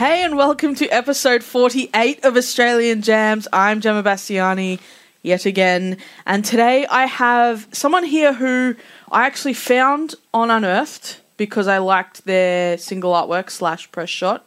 Hey, 0.00 0.24
and 0.24 0.34
welcome 0.34 0.74
to 0.76 0.88
episode 0.88 1.44
48 1.44 2.24
of 2.24 2.34
Australian 2.34 3.02
Jams. 3.02 3.46
I'm 3.52 3.82
Gemma 3.82 4.02
Bastiani 4.02 4.80
yet 5.22 5.44
again, 5.44 5.98
and 6.24 6.42
today 6.42 6.86
I 6.86 7.04
have 7.04 7.68
someone 7.70 8.04
here 8.04 8.32
who 8.32 8.76
I 9.12 9.26
actually 9.26 9.52
found 9.52 10.14
on 10.32 10.50
Unearthed 10.50 11.20
because 11.36 11.68
I 11.68 11.76
liked 11.76 12.24
their 12.24 12.78
single 12.78 13.12
artwork 13.12 13.50
slash 13.50 13.92
press 13.92 14.08
shot 14.08 14.46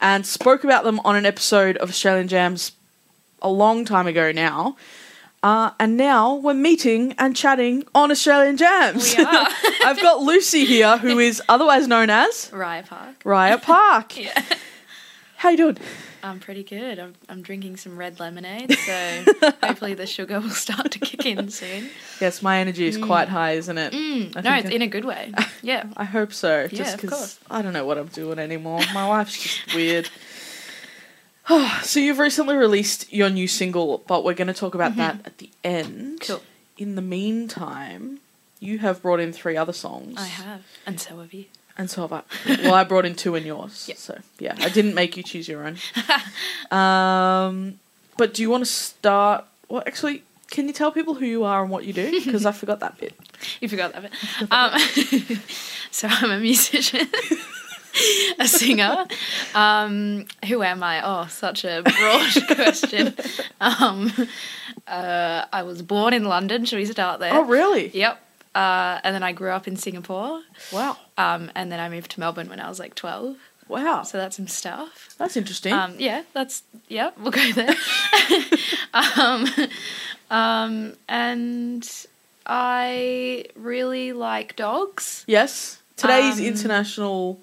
and 0.00 0.26
spoke 0.26 0.64
about 0.64 0.82
them 0.82 0.98
on 1.04 1.14
an 1.14 1.24
episode 1.24 1.76
of 1.76 1.88
Australian 1.88 2.26
Jams 2.26 2.72
a 3.40 3.48
long 3.48 3.84
time 3.84 4.08
ago 4.08 4.32
now. 4.32 4.74
Uh, 5.40 5.70
and 5.78 5.96
now 5.96 6.34
we're 6.34 6.52
meeting 6.52 7.14
and 7.16 7.36
chatting 7.36 7.84
on 7.94 8.10
Australian 8.10 8.56
Jams. 8.56 9.16
We 9.16 9.22
are. 9.22 9.46
I've 9.84 10.02
got 10.02 10.20
Lucy 10.20 10.64
here, 10.64 10.98
who 10.98 11.20
is 11.20 11.40
otherwise 11.48 11.86
known 11.86 12.10
as 12.10 12.50
Raya 12.50 12.84
Park. 12.84 13.22
Raya 13.22 13.62
Park. 13.62 14.16
Yeah. 14.20 14.42
How 15.40 15.48
you 15.48 15.56
doing? 15.56 15.78
I'm 16.22 16.38
pretty 16.38 16.62
good. 16.62 16.98
I'm, 16.98 17.14
I'm 17.26 17.40
drinking 17.40 17.78
some 17.78 17.96
red 17.96 18.20
lemonade, 18.20 18.76
so 18.76 19.24
hopefully 19.62 19.94
the 19.94 20.04
sugar 20.06 20.38
will 20.38 20.50
start 20.50 20.90
to 20.90 20.98
kick 20.98 21.24
in 21.24 21.48
soon. 21.48 21.88
Yes, 22.20 22.42
my 22.42 22.58
energy 22.58 22.86
is 22.86 22.98
quite 22.98 23.30
high, 23.30 23.52
isn't 23.52 23.78
it? 23.78 23.94
Mm, 23.94 24.34
no, 24.44 24.54
it's 24.56 24.68
I- 24.68 24.70
in 24.70 24.82
a 24.82 24.86
good 24.86 25.06
way. 25.06 25.32
Yeah. 25.62 25.84
I 25.96 26.04
hope 26.04 26.34
so. 26.34 26.62
Yeah, 26.64 26.68
Just 26.68 27.00
because. 27.00 27.40
I 27.50 27.62
don't 27.62 27.72
know 27.72 27.86
what 27.86 27.96
I'm 27.96 28.08
doing 28.08 28.38
anymore. 28.38 28.80
My 28.92 29.06
life's 29.06 29.42
just 29.42 29.74
weird. 29.74 30.10
so 31.84 32.00
you've 32.00 32.18
recently 32.18 32.56
released 32.56 33.10
your 33.10 33.30
new 33.30 33.48
single, 33.48 33.98
but 34.06 34.24
we're 34.24 34.34
going 34.34 34.48
to 34.48 34.54
talk 34.54 34.74
about 34.74 34.96
that 34.96 35.20
at 35.24 35.38
the 35.38 35.48
end. 35.64 36.20
Mm-hmm. 36.20 36.32
Cool. 36.34 36.42
In 36.76 36.96
the 36.96 37.02
meantime, 37.02 38.20
you 38.58 38.78
have 38.80 39.00
brought 39.00 39.20
in 39.20 39.32
three 39.32 39.56
other 39.56 39.72
songs. 39.72 40.16
I 40.18 40.26
have. 40.26 40.64
And 40.84 41.00
so 41.00 41.18
have 41.20 41.32
you. 41.32 41.46
And 41.80 41.88
so 41.88 42.02
have 42.02 42.12
I. 42.12 42.22
Well, 42.62 42.74
I 42.74 42.84
brought 42.84 43.06
in 43.06 43.14
two 43.14 43.34
in 43.36 43.46
yours. 43.46 43.86
Yeah. 43.88 43.94
So 43.96 44.18
yeah, 44.38 44.54
I 44.58 44.68
didn't 44.68 44.94
make 44.94 45.16
you 45.16 45.22
choose 45.22 45.48
your 45.48 45.66
own. 45.66 45.78
um, 46.70 47.80
but 48.18 48.34
do 48.34 48.42
you 48.42 48.50
want 48.50 48.66
to 48.66 48.70
start? 48.70 49.46
Well, 49.70 49.82
actually, 49.86 50.22
can 50.50 50.66
you 50.66 50.74
tell 50.74 50.92
people 50.92 51.14
who 51.14 51.24
you 51.24 51.42
are 51.44 51.62
and 51.62 51.70
what 51.70 51.86
you 51.86 51.94
do? 51.94 52.20
Because 52.24 52.44
I 52.44 52.52
forgot 52.52 52.80
that 52.80 52.98
bit. 52.98 53.14
You 53.62 53.68
forgot 53.70 53.94
that 53.94 54.02
bit. 54.02 54.12
Um, 54.52 55.38
so 55.90 56.06
I'm 56.10 56.32
a 56.32 56.38
musician, 56.38 57.08
a 58.38 58.46
singer. 58.46 59.06
Um, 59.54 60.26
who 60.48 60.62
am 60.62 60.82
I? 60.82 61.00
Oh, 61.02 61.28
such 61.28 61.64
a 61.64 61.82
broad 61.82 62.46
question. 62.56 63.14
Um, 63.58 64.12
uh, 64.86 65.46
I 65.50 65.62
was 65.62 65.80
born 65.80 66.12
in 66.12 66.24
London. 66.24 66.66
Should 66.66 66.76
we 66.76 66.84
start 66.84 67.20
there? 67.20 67.32
Oh, 67.32 67.46
really? 67.46 67.88
Yep. 67.88 68.20
Uh, 68.54 69.00
and 69.04 69.14
then 69.14 69.22
I 69.22 69.32
grew 69.32 69.50
up 69.50 69.66
in 69.66 69.76
Singapore. 69.76 70.42
Wow. 70.72 70.98
Um, 71.20 71.50
and 71.54 71.70
then 71.70 71.80
I 71.80 71.88
moved 71.88 72.10
to 72.12 72.20
Melbourne 72.20 72.48
when 72.48 72.60
I 72.60 72.68
was 72.68 72.78
like 72.78 72.94
12. 72.94 73.36
Wow. 73.68 74.02
So 74.02 74.18
that's 74.18 74.36
some 74.36 74.48
stuff. 74.48 75.14
That's 75.18 75.36
interesting. 75.36 75.72
Um, 75.72 75.94
yeah, 75.98 76.22
that's, 76.32 76.62
yeah, 76.88 77.10
we'll 77.20 77.30
go 77.32 77.52
there. 77.52 77.74
um, 78.94 79.46
um, 80.30 80.94
and 81.08 81.88
I 82.46 83.44
really 83.54 84.12
like 84.12 84.56
dogs. 84.56 85.24
Yes. 85.26 85.80
Today's 85.96 86.38
Um, 86.40 86.46
International 86.46 87.38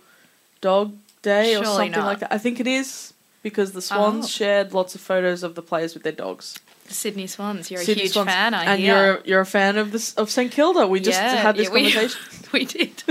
Dog 0.62 0.94
Day 1.22 1.56
or 1.56 1.64
something 1.66 1.92
not. 1.92 2.06
like 2.06 2.20
that. 2.20 2.34
I 2.34 2.38
think 2.38 2.60
it 2.60 2.68
is 2.68 3.14
because 3.44 3.72
the 3.74 3.82
Swans 3.82 4.26
Oh. 4.26 4.28
shared 4.28 4.74
lots 4.74 4.96
of 4.96 5.02
photos 5.02 5.44
of 5.44 5.56
the 5.56 5.62
players 5.62 5.94
with 5.94 6.04
their 6.04 6.12
dogs. 6.12 6.60
The 6.88 6.94
Sydney 6.94 7.28
Swans, 7.28 7.70
you're 7.70 7.82
Sydney 7.84 8.04
a 8.04 8.06
huge 8.06 8.14
Swans. 8.14 8.30
fan, 8.30 8.54
I 8.54 8.64
and 8.66 8.80
hear. 8.82 8.96
you're 9.06 9.22
you're 9.26 9.42
a 9.42 9.46
fan 9.46 9.78
of 9.78 9.92
this 9.92 10.14
of 10.16 10.30
St 10.32 10.50
Kilda. 10.52 10.88
We 10.88 11.00
just 11.02 11.20
Yeah, 11.20 11.36
had 11.36 11.58
this 11.58 11.68
yeah, 11.68 11.74
we- 11.74 11.92
conversation, 11.92 12.22
we 12.54 12.64
did. 12.66 13.04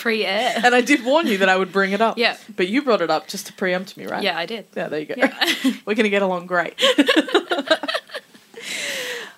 Pre-air. 0.00 0.54
and 0.64 0.74
I 0.74 0.80
did 0.80 1.04
warn 1.04 1.26
you 1.26 1.36
that 1.38 1.48
I 1.50 1.56
would 1.56 1.72
bring 1.72 1.92
it 1.92 2.00
up. 2.00 2.16
Yeah. 2.16 2.36
but 2.56 2.68
you 2.68 2.80
brought 2.82 3.02
it 3.02 3.10
up 3.10 3.28
just 3.28 3.46
to 3.48 3.52
preempt 3.52 3.96
me, 3.98 4.06
right? 4.06 4.22
Yeah, 4.22 4.38
I 4.38 4.46
did. 4.46 4.64
Yeah, 4.74 4.88
there 4.88 5.00
you 5.00 5.06
go. 5.06 5.14
Yeah. 5.16 5.72
We're 5.84 5.94
gonna 5.94 6.08
get 6.08 6.22
along 6.22 6.46
great. 6.46 6.74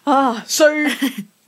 ah, 0.06 0.43
so 0.47 0.87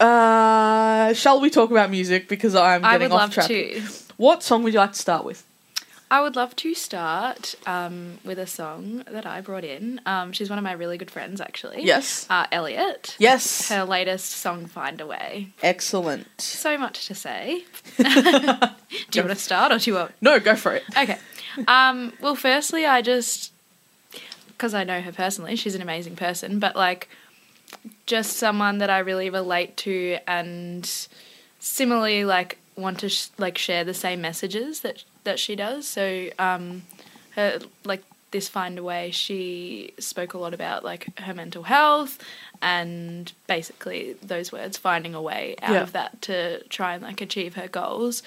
uh, 0.01 1.13
shall 1.15 1.41
we 1.41 1.51
talk 1.51 1.71
about 1.71 1.91
music? 1.91 2.29
Because 2.29 2.55
I'm 2.55 2.85
I 2.85 2.93
getting 2.95 3.11
would 3.11 3.17
off 3.17 3.21
love 3.23 3.35
track. 3.35 3.49
to. 3.49 3.83
What 4.17 4.43
song 4.43 4.63
would 4.65 4.73
you 4.73 4.79
like 4.81 4.93
to 4.93 4.99
start 4.99 5.25
with? 5.25 5.45
I 6.15 6.21
would 6.21 6.37
love 6.37 6.55
to 6.55 6.75
start 6.75 7.57
um, 7.67 8.19
with 8.25 8.39
a 8.39 8.47
song 8.47 9.03
that 9.11 9.27
I 9.27 9.41
brought 9.41 9.65
in. 9.65 10.01
Um, 10.07 10.31
she's 10.31 10.49
one 10.49 10.61
of 10.61 10.63
my 10.63 10.71
really 10.71 10.97
good 10.97 11.11
friends, 11.11 11.41
actually. 11.41 11.83
Yes. 11.83 12.25
Uh, 12.31 12.47
Elliot. 12.53 13.17
Yes. 13.19 13.69
Her 13.69 13.83
latest 13.83 14.31
song, 14.31 14.67
Find 14.67 15.01
a 15.01 15.09
Way. 15.09 15.49
Excellent. 15.61 16.41
So 16.41 16.79
much 16.79 17.09
to 17.09 17.17
say. 17.17 17.65
do 17.97 18.05
you 18.05 19.23
want 19.23 19.31
to 19.31 19.35
start 19.35 19.73
or 19.73 19.79
do 19.79 19.91
you 19.91 19.97
want? 19.97 20.13
No, 20.21 20.39
go 20.39 20.55
for 20.55 20.77
it. 20.77 20.85
Okay. 20.97 21.19
Um, 21.67 22.13
well, 22.21 22.37
firstly, 22.37 22.87
I 22.87 23.03
just 23.03 23.51
because 24.47 24.73
I 24.73 24.85
know 24.85 25.01
her 25.01 25.11
personally, 25.11 25.57
she's 25.57 25.75
an 25.75 25.83
amazing 25.83 26.15
person, 26.15 26.61
but 26.61 26.77
like 26.77 27.09
just 28.07 28.37
someone 28.37 28.79
that 28.79 28.89
I 28.89 29.01
really 29.01 29.31
relate 29.31 29.77
to 29.79 30.19
and 30.29 30.89
similarly 31.59 32.25
like 32.25 32.59
want 32.77 33.01
to 33.01 33.09
sh- 33.09 33.31
like 33.37 33.59
share 33.59 33.83
the 33.83 33.95
same 33.95 34.21
messages 34.21 34.83
that 34.83 35.03
that 35.25 35.39
she 35.39 35.57
does. 35.57 35.87
So 35.89 36.29
um, 36.39 36.83
her 37.37 37.59
like 37.85 38.03
this 38.31 38.49
find 38.49 38.79
a 38.79 38.83
way 38.83 39.11
she 39.13 39.93
spoke 39.99 40.35
a 40.35 40.39
lot 40.39 40.53
about 40.53 40.85
like 40.85 41.19
her 41.21 41.33
mental 41.33 41.63
health 41.65 42.19
and 42.61 43.33
basically 43.47 44.17
those 44.23 44.51
words 44.51 44.77
finding 44.77 45.15
a 45.15 45.23
way 45.23 45.55
out 45.63 45.73
Yeah. 45.75 45.83
of 45.83 45.93
that 45.93 46.21
to 46.23 46.63
try 46.65 46.95
and 46.95 47.03
like 47.05 47.21
achieve 47.21 47.55
her 47.55 47.69
goals 47.69 48.25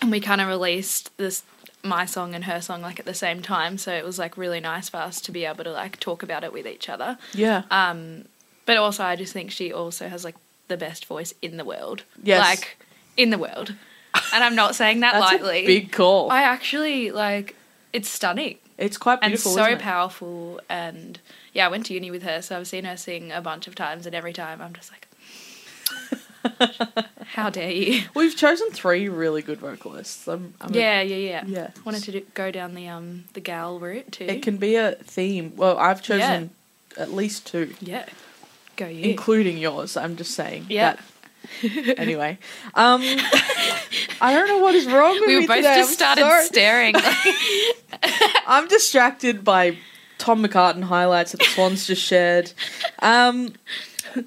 and 0.00 0.10
we 0.10 0.20
kind 0.20 0.40
of 0.40 0.48
released 0.48 1.14
this 1.18 1.42
my 1.82 2.06
song 2.06 2.34
and 2.34 2.44
her 2.44 2.62
song 2.62 2.80
like 2.80 2.98
at 2.98 3.04
the 3.04 3.12
same 3.12 3.42
time 3.42 3.76
so 3.76 3.92
it 3.92 4.04
was 4.06 4.18
like 4.18 4.38
really 4.38 4.60
nice 4.60 4.88
for 4.88 4.96
us 4.98 5.20
to 5.20 5.32
be 5.32 5.44
able 5.44 5.64
to 5.64 5.72
like 5.72 6.00
talk 6.00 6.22
about 6.22 6.42
it 6.42 6.52
with 6.52 6.66
each 6.66 6.88
other 6.88 7.18
Yeah. 7.34 7.64
um 7.70 8.24
but 8.64 8.78
also 8.78 9.04
i 9.04 9.16
just 9.16 9.34
think 9.34 9.50
she 9.50 9.70
also 9.70 10.08
has 10.08 10.24
like 10.24 10.36
the 10.68 10.78
best 10.78 11.04
voice 11.04 11.34
in 11.42 11.58
the 11.58 11.64
world 11.66 12.04
Yes. 12.22 12.40
like 12.40 12.78
in 13.18 13.28
the 13.28 13.38
world 13.38 13.74
and 14.32 14.44
i'm 14.44 14.54
not 14.54 14.74
saying 14.74 15.00
that 15.00 15.12
That's 15.12 15.24
lightly 15.32 15.58
a 15.60 15.66
big 15.66 15.92
call. 15.92 16.30
i 16.30 16.42
actually 16.42 17.10
like 17.10 17.56
it's 17.92 18.08
stunning 18.08 18.58
it's 18.78 18.96
quite 18.96 19.20
beautiful. 19.20 19.58
and 19.58 19.70
so 19.72 19.76
powerful 19.82 20.60
and 20.68 21.18
yeah 21.52 21.66
i 21.66 21.68
went 21.68 21.86
to 21.86 21.94
uni 21.94 22.10
with 22.10 22.22
her 22.22 22.40
so 22.42 22.58
i've 22.58 22.66
seen 22.66 22.84
her 22.84 22.96
sing 22.96 23.32
a 23.32 23.40
bunch 23.40 23.66
of 23.66 23.74
times 23.74 24.06
and 24.06 24.14
every 24.14 24.32
time 24.32 24.60
i'm 24.60 24.72
just 24.72 24.90
like 24.90 25.06
How 27.34 27.50
dare 27.50 27.70
you? 27.70 28.02
We've 28.14 28.34
chosen 28.34 28.70
three 28.70 29.08
really 29.08 29.42
good 29.42 29.58
vocalists. 29.58 30.26
I'm, 30.26 30.54
I'm 30.60 30.72
Yeah, 30.74 31.02
yeah, 31.02 31.16
yeah. 31.16 31.44
Yeah. 31.46 31.70
Wanted 31.84 32.02
to 32.04 32.12
do, 32.12 32.22
go 32.34 32.50
down 32.50 32.74
the 32.74 32.88
um 32.88 33.24
the 33.34 33.40
gal 33.40 33.78
route 33.78 34.10
too. 34.12 34.24
It 34.24 34.42
can 34.42 34.56
be 34.56 34.76
a 34.76 34.92
theme. 34.92 35.52
Well, 35.56 35.76
I've 35.78 36.02
chosen 36.02 36.50
at 36.96 37.12
least 37.12 37.46
two, 37.46 37.74
yeah. 37.80 38.06
Go 38.76 38.86
you. 38.86 39.10
including 39.10 39.58
yours. 39.58 39.96
I'm 39.96 40.16
just 40.16 40.32
saying. 40.32 40.66
Yeah. 40.68 40.96
that- 41.62 41.98
anyway, 41.98 42.38
um, 42.74 43.02
I 44.20 44.34
don't 44.34 44.48
know 44.48 44.58
what 44.58 44.74
is 44.74 44.86
wrong 44.86 45.12
with 45.20 45.26
we 45.28 45.40
me 45.40 45.46
both 45.46 45.56
today. 45.56 45.76
just 45.76 45.90
I'm 45.90 45.94
started 46.16 46.20
sorry. 46.22 46.44
staring. 46.44 46.94
I'm 48.46 48.68
distracted 48.68 49.44
by 49.44 49.76
Tom 50.18 50.44
McCartin 50.44 50.82
highlights 50.82 51.32
that 51.32 51.38
the 51.38 51.46
Swans 51.46 51.86
just 51.86 52.02
shared. 52.02 52.52
Um, 53.00 53.54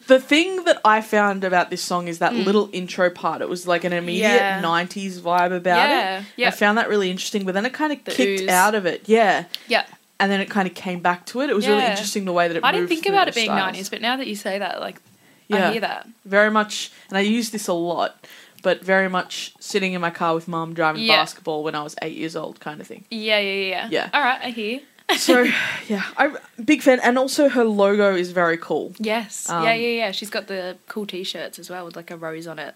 the 0.07 0.19
thing 0.19 0.63
that 0.63 0.79
I 0.85 1.01
found 1.01 1.43
about 1.43 1.69
this 1.69 1.81
song 1.81 2.07
is 2.07 2.19
that 2.19 2.33
little 2.33 2.69
intro 2.71 3.09
part. 3.09 3.41
It 3.41 3.49
was 3.49 3.67
like 3.67 3.83
an 3.83 3.93
immediate. 3.93 4.27
Yeah. 4.27 4.61
90s 4.61 5.19
vibe 5.19 5.55
about 5.55 5.77
Yeah, 5.89 6.19
it. 6.19 6.25
yeah. 6.37 6.47
I 6.47 6.51
found 6.51 6.77
that 6.77 6.89
really 6.89 7.11
interesting, 7.11 7.45
but 7.45 7.53
then 7.53 7.65
it 7.65 7.73
kind 7.73 7.91
of 7.91 8.03
kicked 8.05 8.41
ooze. 8.41 8.47
out 8.49 8.75
of 8.75 8.85
it. 8.85 9.07
Yeah. 9.07 9.45
yeah. 9.67 9.85
And 10.19 10.31
then 10.31 10.39
it 10.39 10.49
kind 10.49 10.67
of 10.67 10.73
came 10.73 11.01
back 11.01 11.25
to 11.27 11.41
it. 11.41 11.49
It 11.49 11.55
was 11.55 11.67
really 11.67 11.83
interesting 11.83 12.23
the 12.25 12.31
way 12.33 12.47
that 12.47 12.55
it 12.55 12.63
I 12.63 12.71
didn't 12.71 12.87
think 12.87 13.05
about 13.07 13.27
it 13.27 13.35
being 13.35 13.47
styles. 13.47 13.75
90s, 13.77 13.89
but 13.91 14.01
now 14.01 14.15
that 14.15 14.25
you 14.27 14.35
say 14.35 14.57
that, 14.59 14.79
like, 14.79 15.01
Yeah. 15.49 15.67
I 15.67 15.71
hear 15.73 15.81
that. 15.81 16.07
Very 16.23 16.49
much, 16.49 16.91
and 17.09 17.17
I 17.17 17.21
use 17.21 17.49
this 17.49 17.67
a 17.67 17.73
lot, 17.73 18.25
but 18.63 18.83
very 18.83 19.07
much 19.09 19.53
sitting 19.59 19.93
in 19.93 20.01
my 20.01 20.09
car 20.09 20.33
with 20.33 20.47
mum 20.47 20.73
driving 20.73 21.03
Yeah. 21.03 21.17
basketball 21.21 21.63
when 21.63 21.75
I 21.75 21.83
was 21.83 21.95
eight 22.01 22.17
years 22.17 22.35
old 22.35 22.59
kind 22.59 22.81
of 22.81 22.87
thing. 22.87 23.05
Yeah, 23.11 23.37
yeah, 23.39 23.69
yeah. 23.69 23.87
Yeah. 23.91 24.09
All 24.13 24.21
right, 24.21 24.39
I 24.41 24.49
hear. 24.49 24.79
So, 25.17 25.43
yeah, 25.87 26.03
I'm 26.17 26.37
big 26.63 26.81
fan. 26.81 26.99
And 27.03 27.17
also 27.19 27.49
her 27.49 27.63
logo 27.65 28.15
is 28.15 28.31
very 28.31 28.57
cool. 28.57 28.93
Yes. 28.97 29.49
Um, 29.49 29.63
yeah, 29.65 29.73
yeah, 29.73 29.87
yeah. 30.05 30.11
She's 30.11 30.29
got 30.31 30.47
the 30.47 30.77
cool 30.87 31.05
t-shirts 31.05 31.59
as 31.59 31.69
well 31.69 31.85
with 31.85 31.95
like 31.95 32.09
a 32.09 32.17
rose 32.17 32.47
on 32.47 32.57
it. 32.57 32.73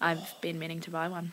I've 0.00 0.34
been 0.40 0.58
meaning 0.58 0.80
to 0.82 0.90
buy 0.90 1.08
one 1.08 1.32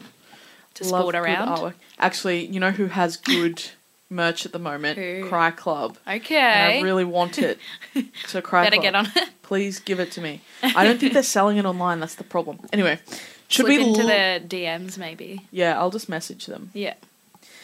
to 0.76 0.84
Love 0.86 1.02
sport 1.02 1.16
good 1.16 1.20
around. 1.24 1.48
artwork. 1.50 1.74
Actually, 2.00 2.46
you 2.46 2.60
know 2.60 2.72
who 2.72 2.88
has 2.88 3.18
good 3.18 3.62
merch 4.10 4.46
at 4.46 4.52
the 4.54 4.60
moment? 4.60 4.98
Who? 4.98 5.28
Cry 5.28 5.52
Club. 5.52 5.98
Okay. 6.08 6.36
And 6.38 6.74
I 6.80 6.82
really 6.82 7.04
want 7.06 7.38
it. 7.40 7.60
So 8.28 8.42
Cry 8.42 8.62
Club. 8.70 8.72
Better 8.72 8.82
Club, 8.82 8.84
get 8.84 8.96
on 8.96 9.24
it. 9.28 9.30
please 9.42 9.80
give 9.80 10.00
it 10.00 10.12
to 10.14 10.22
me. 10.22 10.42
I 10.64 10.84
don't 10.86 11.00
think 11.00 11.14
they're 11.14 11.24
selling 11.24 11.58
it 11.58 11.66
online. 11.66 12.00
That's 12.00 12.16
the 12.16 12.24
problem. 12.24 12.60
Anyway, 12.74 13.00
should 13.48 13.66
Slip 13.66 13.78
we? 13.80 13.84
into 13.84 14.02
l- 14.02 14.08
their 14.08 14.40
DMs 14.40 14.98
maybe. 14.98 15.42
Yeah, 15.52 15.78
I'll 15.80 15.92
just 15.92 16.10
message 16.10 16.46
them. 16.46 16.72
Yeah. 16.74 16.96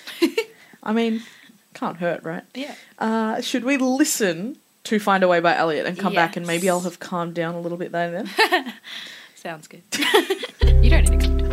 I 0.83 0.93
mean, 0.93 1.23
can't 1.73 1.97
hurt, 1.97 2.23
right? 2.23 2.43
Yeah. 2.53 2.75
Uh, 2.99 3.41
should 3.41 3.63
we 3.63 3.77
listen 3.77 4.57
to 4.85 4.99
"Find 4.99 5.23
a 5.23 5.27
Way" 5.27 5.39
by 5.39 5.55
Elliot 5.55 5.85
and 5.85 5.97
come 5.97 6.13
back 6.13 6.35
and 6.37 6.45
maybe 6.45 6.69
I'll 6.69 6.81
have 6.81 6.99
calmed 6.99 7.33
down 7.35 7.55
a 7.55 7.59
little 7.59 7.77
bit 7.77 7.91
there 7.91 8.11
then? 8.11 8.73
Sounds 9.35 9.67
good. 9.67 9.81
you 10.83 10.89
don't 10.89 11.09
need 11.09 11.19
to 11.21 11.52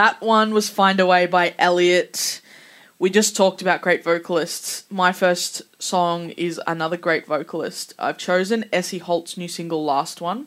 that 0.00 0.22
one 0.22 0.54
was 0.54 0.70
Find 0.70 0.98
a 0.98 1.04
Way 1.04 1.26
by 1.26 1.54
Elliot. 1.58 2.40
We 2.98 3.10
just 3.10 3.36
talked 3.36 3.60
about 3.60 3.82
great 3.82 4.02
vocalists. 4.02 4.84
My 4.88 5.12
first 5.12 5.60
song 5.78 6.30
is 6.30 6.58
another 6.66 6.96
great 6.96 7.26
vocalist. 7.26 7.92
I've 7.98 8.16
chosen 8.16 8.64
Essie 8.72 8.96
Holt's 8.96 9.36
new 9.36 9.46
single, 9.46 9.84
Last 9.84 10.22
One. 10.22 10.46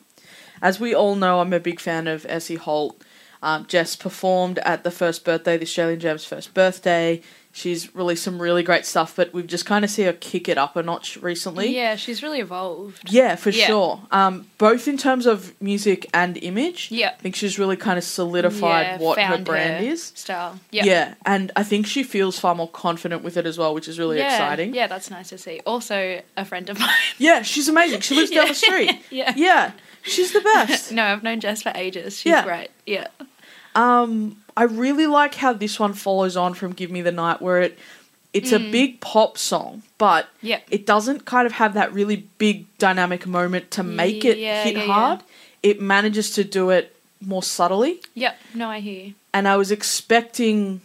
As 0.59 0.79
we 0.79 0.95
all 0.95 1.15
know, 1.15 1.39
I'm 1.39 1.53
a 1.53 1.59
big 1.59 1.79
fan 1.79 2.07
of 2.07 2.25
Essie 2.27 2.55
Holt. 2.55 2.99
Um, 3.43 3.67
Jess 3.67 3.95
performed 3.95 4.57
at 4.57 4.83
the 4.83 4.89
first 4.89 5.23
birthday, 5.23 5.55
the 5.55 5.65
Australian 5.65 5.99
Jam's 5.99 6.25
first 6.25 6.55
birthday. 6.55 7.21
She's 7.55 7.93
released 7.93 8.23
some 8.23 8.41
really 8.41 8.63
great 8.63 8.83
stuff, 8.83 9.15
but 9.15 9.31
we've 9.31 9.45
just 9.45 9.67
kind 9.67 9.85
of 9.85 9.91
seen 9.91 10.05
her 10.07 10.13
kick 10.13 10.49
it 10.49 10.57
up 10.57 10.75
a 10.75 10.81
notch 10.81 11.17
recently. 11.17 11.67
Yeah, 11.75 11.95
she's 11.95 12.23
really 12.23 12.39
evolved. 12.39 13.11
Yeah, 13.13 13.35
for 13.35 13.51
Yeah. 13.51 13.67
sure. 13.67 14.01
Um, 14.09 14.47
both 14.57 14.87
in 14.87 14.97
terms 14.97 15.27
of 15.27 15.53
music 15.61 16.07
and 16.15 16.35
image. 16.37 16.87
Yeah. 16.89 17.09
I 17.09 17.21
think 17.21 17.35
she's 17.35 17.59
really 17.59 17.77
kind 17.77 17.99
of 17.99 18.03
solidified 18.03 18.85
Yeah, 18.87 18.97
what 18.97 19.19
her 19.19 19.37
brand 19.37 19.83
her 19.85 19.91
is. 19.91 20.13
Style. 20.15 20.59
Yeah. 20.71 20.85
Yeah. 20.85 21.13
and 21.27 21.51
I 21.55 21.61
think 21.61 21.85
she 21.85 22.01
feels 22.01 22.39
far 22.39 22.55
more 22.55 22.67
confident 22.69 23.23
with 23.23 23.37
it 23.37 23.45
as 23.45 23.59
well, 23.59 23.75
which 23.75 23.87
is 23.87 23.99
really 23.99 24.17
yeah. 24.17 24.31
exciting. 24.33 24.73
Yeah, 24.73 24.87
that's 24.87 25.11
nice 25.11 25.29
to 25.29 25.37
see. 25.37 25.61
Also, 25.63 26.21
a 26.35 26.45
friend 26.45 26.67
of 26.71 26.79
mine. 26.79 26.89
Yeah, 27.19 27.43
she's 27.43 27.67
amazing. 27.69 28.01
She 28.01 28.15
lives 28.15 28.31
down 28.31 28.47
the 28.47 28.55
street. 28.65 28.99
Yeah. 29.11 29.31
Yeah, 29.35 29.71
she's 30.01 30.33
the 30.33 30.41
best. 30.41 30.91
no, 30.91 31.03
I've 31.03 31.21
known 31.21 31.39
Jess 31.39 31.61
for 31.61 31.71
ages. 31.75 32.17
She's 32.17 32.31
Yeah. 32.31 32.43
great. 32.43 32.69
Yeah. 32.87 33.09
Um, 33.75 34.37
I 34.55 34.63
really 34.63 35.07
like 35.07 35.35
how 35.35 35.53
this 35.53 35.79
one 35.79 35.93
follows 35.93 36.35
on 36.37 36.53
from 36.53 36.73
"Give 36.73 36.91
Me 36.91 37.01
the 37.01 37.11
Night," 37.11 37.41
where 37.41 37.61
it 37.61 37.77
it's 38.33 38.51
a 38.51 38.57
big 38.57 38.99
pop 38.99 39.37
song, 39.37 39.83
but 39.99 40.25
Mm. 40.25 40.29
Yeah. 40.41 40.59
it 40.71 40.87
doesn't 40.87 41.23
kind 41.25 41.45
of 41.45 41.53
have 41.53 41.75
that 41.75 41.93
really 41.93 42.25
big 42.39 42.65
dynamic 42.79 43.27
moment 43.27 43.69
to 43.71 43.83
make 43.83 44.25
it 44.25 44.39
Yeah, 44.39 44.63
hit 44.63 44.73
yeah, 44.75 44.79
yeah. 44.85 44.91
hard. 44.93 45.19
It 45.61 45.79
manages 45.79 46.31
to 46.31 46.43
do 46.43 46.71
it 46.71 46.95
more 47.21 47.43
subtly. 47.43 48.01
Yep. 48.15 48.39
No, 48.55 48.69
I 48.69 48.79
hear 48.79 49.05
you. 49.07 49.13
and 49.35 49.47
I 49.47 49.55
was 49.55 49.71
expecting 49.71 50.81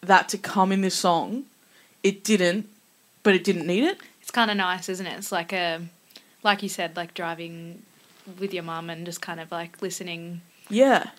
that 0.00 0.28
to 0.30 0.38
come 0.38 0.72
in 0.72 0.80
this 0.80 0.94
song. 0.94 1.44
It 2.02 2.22
didn't, 2.24 2.68
but 3.22 3.34
it 3.34 3.44
didn't 3.44 3.66
need 3.66 3.84
it. 3.84 3.98
It's 4.20 4.30
kind 4.30 4.50
of 4.50 4.56
nice, 4.56 4.88
isn't 4.88 5.06
it? 5.06 5.16
It's 5.18 5.32
like 5.32 5.52
a, 5.52 5.80
like 6.42 6.62
you 6.62 6.68
said, 6.68 6.96
like 6.96 7.14
driving 7.14 7.82
with 8.38 8.52
your 8.52 8.62
mum 8.64 8.90
and 8.90 9.06
just 9.06 9.20
kind 9.20 9.40
of 9.40 9.50
like 9.50 9.80
listening, 9.80 10.40
Yeah, 10.68 11.10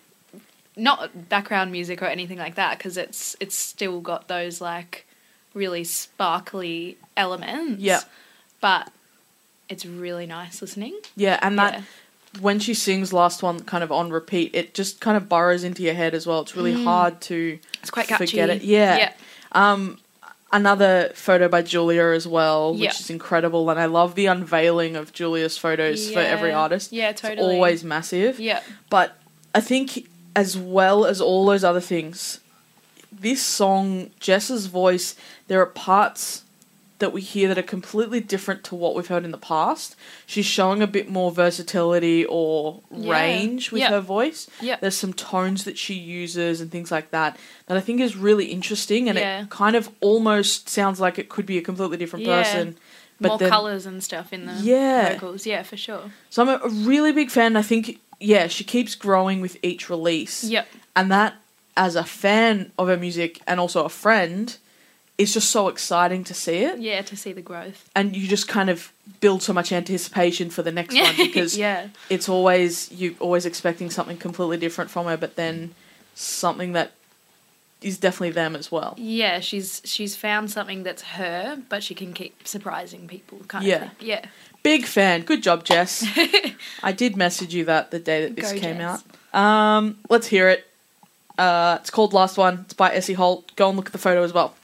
not 0.76 1.28
background 1.28 1.72
music 1.72 2.00
or 2.02 2.06
anything 2.06 2.38
like 2.38 2.54
that, 2.54 2.78
because 2.78 2.96
it's 2.96 3.36
it's 3.40 3.56
still 3.56 4.00
got 4.00 4.28
those 4.28 4.60
like 4.60 5.06
really 5.54 5.84
sparkly 5.84 6.96
elements. 7.16 7.82
Yeah. 7.82 8.00
But 8.60 8.90
it's 9.68 9.84
really 9.86 10.26
nice 10.26 10.60
listening. 10.60 10.98
yeah, 11.16 11.38
and 11.42 11.58
that 11.58 11.74
Yeah. 11.74 11.82
when 12.40 12.58
she 12.60 12.74
sings 12.74 13.12
last 13.12 13.42
one 13.42 13.60
kind 13.60 13.82
of 13.84 13.90
on 13.92 14.10
repeat, 14.10 14.50
it 14.54 14.74
just 14.74 15.00
kind 15.00 15.16
of 15.16 15.28
burrows 15.28 15.64
into 15.64 15.82
your 15.82 15.94
head 15.94 16.14
as 16.14 16.26
well. 16.26 16.40
It's 16.40 16.54
really 16.56 16.84
hard 16.84 17.20
to 17.22 17.52
Mm. 17.54 17.58
It's 17.80 17.90
quite 17.90 18.08
catchy. 18.08 18.26
forget 18.26 18.50
it. 18.50 18.62
Yeah. 18.62 18.96
Yeah. 18.96 19.12
Um, 19.52 19.98
another 20.52 21.10
photo 21.14 21.48
by 21.48 21.62
Julia 21.62 22.06
as 22.14 22.26
well, 22.26 22.74
Yeah. 22.76 22.88
which 22.88 23.00
is 23.00 23.10
incredible, 23.10 23.70
and 23.70 23.78
I 23.80 23.86
love 23.86 24.14
the 24.16 24.26
unveiling 24.26 24.96
of 24.96 25.12
Julia's 25.12 25.56
photos 25.56 26.10
for 26.10 26.18
every 26.20 26.52
artist. 26.52 26.92
Yeah, 26.92 27.10
It's 27.10 27.20
totally. 27.22 27.54
always 27.54 27.82
massive. 27.84 28.38
Yeah. 28.40 28.60
But 28.90 29.16
I 29.54 29.60
think, 29.60 30.08
as 30.36 30.56
well 30.56 31.04
as 31.06 31.20
all 31.20 31.46
those 31.46 31.64
other 31.64 31.80
things, 31.80 32.40
this 33.12 33.42
song, 33.42 34.10
Jess's 34.20 34.66
voice, 34.66 35.16
there 35.48 35.60
are 35.60 35.66
parts 35.66 36.44
that 37.00 37.12
we 37.14 37.22
hear 37.22 37.48
that 37.48 37.56
are 37.56 37.62
completely 37.62 38.20
different 38.20 38.62
to 38.62 38.74
what 38.74 38.94
we've 38.94 39.06
heard 39.06 39.24
in 39.24 39.30
the 39.30 39.38
past. 39.38 39.96
She's 40.26 40.44
showing 40.44 40.82
a 40.82 40.86
bit 40.86 41.08
more 41.08 41.32
versatility 41.32 42.26
or 42.26 42.80
Yeah. 42.94 43.10
range 43.12 43.72
with 43.72 43.80
Yep. 43.80 43.90
her 43.90 44.00
voice. 44.00 44.48
Yep. 44.60 44.80
There's 44.82 44.96
some 44.98 45.14
tones 45.14 45.64
that 45.64 45.78
she 45.78 45.94
uses 45.94 46.60
and 46.60 46.70
things 46.70 46.90
like 46.90 47.10
that 47.10 47.38
that 47.68 47.76
I 47.78 47.80
think 47.80 48.02
is 48.02 48.16
really 48.16 48.46
interesting 48.46 49.08
and 49.08 49.18
Yeah. 49.18 49.42
it 49.44 49.50
kind 49.50 49.76
of 49.76 49.88
almost 50.00 50.68
sounds 50.68 51.00
like 51.00 51.18
it 51.18 51.30
could 51.30 51.46
be 51.46 51.56
a 51.56 51.62
completely 51.62 51.96
different 51.96 52.26
Yeah. 52.26 52.42
person. 52.42 52.76
But 53.18 53.28
More 53.28 53.38
then, 53.38 53.50
colours 53.50 53.86
and 53.86 54.04
stuff 54.04 54.30
in 54.32 54.44
the 54.44 54.52
Yeah. 54.62 55.14
vocals. 55.14 55.46
Yeah, 55.46 55.62
for 55.62 55.78
sure. 55.78 56.12
so 56.28 56.42
I'm 56.42 56.48
a 56.50 56.68
really 56.68 57.12
big 57.12 57.30
fan. 57.30 57.56
I 57.56 57.62
think 57.62 57.98
yeah, 58.20 58.46
she 58.46 58.64
keeps 58.64 58.94
growing 58.94 59.40
with 59.40 59.56
each 59.62 59.88
release. 59.90 60.44
Yep. 60.44 60.68
And 60.94 61.10
that, 61.10 61.34
as 61.76 61.96
a 61.96 62.04
fan 62.04 62.70
of 62.78 62.88
her 62.88 62.96
music 62.96 63.40
and 63.46 63.58
also 63.58 63.84
a 63.84 63.88
friend, 63.88 64.56
is 65.18 65.34
just 65.34 65.50
so 65.50 65.68
exciting 65.68 66.24
to 66.24 66.34
see 66.34 66.58
it. 66.58 66.78
Yeah, 66.78 67.02
to 67.02 67.16
see 67.16 67.32
the 67.32 67.42
growth. 67.42 67.88
And 67.94 68.16
you 68.16 68.26
just 68.28 68.48
kind 68.48 68.70
of 68.70 68.92
build 69.20 69.42
so 69.42 69.52
much 69.52 69.70
anticipation 69.72 70.48
for 70.50 70.62
the 70.62 70.72
next 70.72 70.94
one 70.94 71.14
because 71.16 71.56
yeah. 71.58 71.88
it's 72.08 72.28
always 72.28 72.90
you're 72.92 73.14
always 73.20 73.44
expecting 73.46 73.90
something 73.90 74.16
completely 74.16 74.56
different 74.56 74.90
from 74.90 75.06
her, 75.06 75.16
but 75.16 75.36
then 75.36 75.74
something 76.14 76.72
that 76.72 76.92
is 77.82 77.96
definitely 77.98 78.30
them 78.30 78.54
as 78.56 78.70
well. 78.70 78.94
Yeah, 78.98 79.40
she's 79.40 79.80
she's 79.84 80.14
found 80.16 80.50
something 80.50 80.82
that's 80.82 81.02
her, 81.02 81.62
but 81.68 81.82
she 81.82 81.94
can 81.94 82.12
keep 82.12 82.46
surprising 82.46 83.08
people. 83.08 83.38
Kind 83.48 83.64
Yeah. 83.64 83.76
of 83.76 83.80
thing. 83.96 84.08
Yeah. 84.08 84.24
Big 84.62 84.84
fan. 84.84 85.22
Good 85.22 85.42
job, 85.42 85.64
Jess. 85.64 86.04
I 86.82 86.92
did 86.92 87.16
message 87.16 87.54
you 87.54 87.64
that 87.66 87.90
the 87.90 87.98
day 87.98 88.26
that 88.26 88.36
this 88.36 88.52
Go, 88.52 88.58
came 88.58 88.76
Jess. 88.78 89.02
out. 89.32 89.38
Um, 89.40 89.98
let's 90.08 90.26
hear 90.26 90.48
it. 90.48 90.66
Uh, 91.38 91.78
it's 91.80 91.90
called 91.90 92.12
Last 92.12 92.36
One. 92.36 92.60
It's 92.64 92.74
by 92.74 92.94
Essie 92.94 93.14
Holt. 93.14 93.54
Go 93.56 93.68
and 93.68 93.76
look 93.76 93.86
at 93.86 93.92
the 93.92 93.98
photo 93.98 94.22
as 94.22 94.32
well. 94.32 94.54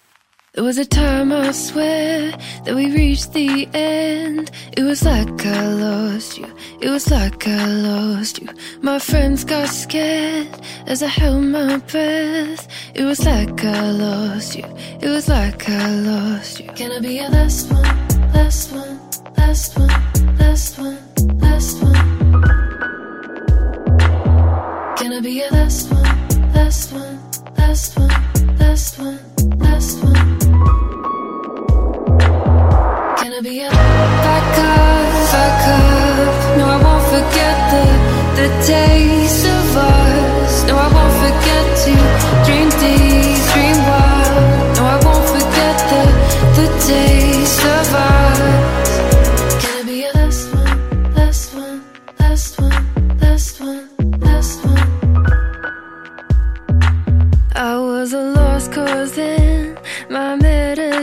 There 0.52 0.64
was 0.64 0.78
a 0.78 0.86
time 0.86 1.32
I 1.32 1.52
swear 1.52 2.30
that 2.64 2.74
we 2.74 2.90
reached 2.90 3.34
the 3.34 3.68
end. 3.74 4.50
It 4.74 4.82
was 4.84 5.04
like 5.04 5.44
I 5.44 5.66
lost 5.68 6.38
you. 6.38 6.46
It 6.80 6.88
was 6.88 7.10
like 7.10 7.46
I 7.46 7.66
lost 7.66 8.40
you. 8.40 8.48
My 8.80 8.98
friends 8.98 9.44
got 9.44 9.68
scared 9.68 10.48
as 10.86 11.02
I 11.02 11.08
held 11.08 11.44
my 11.44 11.76
breath. 11.76 12.68
It 12.94 13.04
was 13.04 13.22
like 13.26 13.62
I 13.64 13.90
lost 13.90 14.56
you. 14.56 14.64
It 15.02 15.08
was 15.08 15.28
like 15.28 15.68
I 15.68 15.90
lost 15.90 16.60
you. 16.60 16.68
Can 16.72 16.90
I 16.92 17.00
be 17.00 17.16
your 17.16 17.28
last 17.28 17.70
one? 17.70 18.32
Last 18.32 18.72
one? 18.72 18.95
Last 19.46 19.76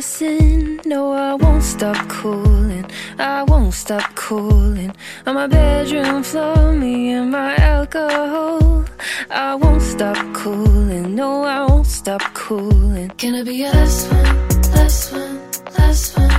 medicine. 0.04 0.82
No, 0.86 1.14
I 1.14 1.34
won't 1.36 1.64
stop 1.64 1.96
calling. 2.10 2.86
I 3.18 3.44
won't 3.44 3.74
stop 3.74 4.16
calling. 4.16 4.94
On 5.26 5.36
my 5.36 5.48
bedroom 5.48 6.24
floor, 6.24 6.74
me 6.74 7.14
and 7.14 7.32
my 7.32 7.56
alcohol. 7.56 8.86
I 9.30 9.56
won't 9.56 9.82
stop 9.82 10.18
calling. 10.34 11.16
No, 11.16 11.44
I 11.44 11.66
won't 11.66 11.88
stop 11.88 12.22
calling. 12.34 13.10
Can 13.18 13.36
I 13.36 13.44
be 13.44 13.56
your 13.56 13.72
last 13.72 14.12
one? 14.12 14.50
Last 14.76 15.14
one? 15.14 15.40
Last 15.78 16.18
one? 16.18 16.30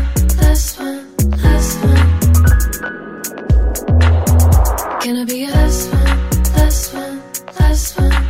Last 0.40 0.80
one? 0.80 1.16
Last 1.42 1.85
one? 1.85 2.00
Can 5.00 5.16
I 5.16 5.25
be 5.25 5.38
your 5.38 5.50
last 5.52 5.92
one? 5.92 6.04
Last 6.56 6.94
one? 6.94 7.23
Last 7.61 7.99
one? 7.99 8.24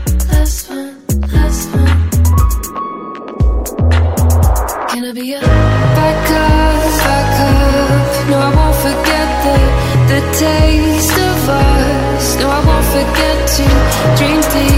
Can 4.94 5.04
I 5.06 5.12
be 5.12 5.26
your 5.26 5.40
back 5.40 6.30
up, 6.30 6.82
back 7.02 7.34
up? 7.50 8.30
No, 8.30 8.38
I 8.38 8.50
won't 8.54 8.76
forget 8.86 9.28
the 9.44 9.58
the 10.10 10.20
taste 10.38 11.18
of 11.30 11.48
us. 11.48 12.26
No, 12.38 12.46
I 12.48 12.60
won't 12.68 12.86
forget 12.94 13.36
to 13.56 13.64
dream 14.14 14.40
deep, 14.54 14.73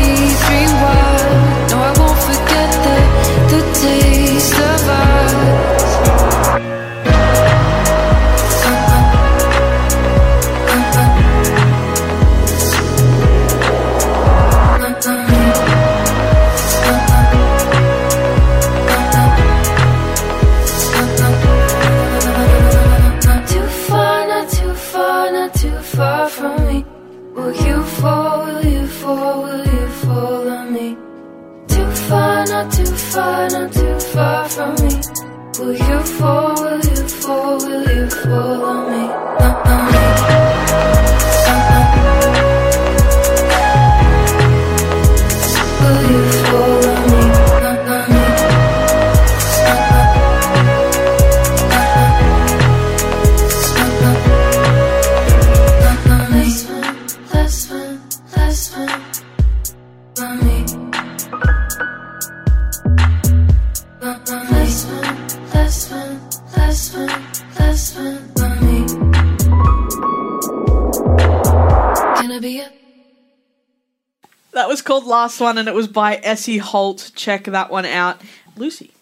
Last 75.26 75.40
One 75.40 75.58
and 75.58 75.66
it 75.66 75.74
was 75.74 75.88
by 75.88 76.20
Essie 76.22 76.58
Holt. 76.58 77.10
Check 77.16 77.46
that 77.46 77.68
one 77.68 77.84
out. 77.84 78.20
Lucy, 78.56 78.92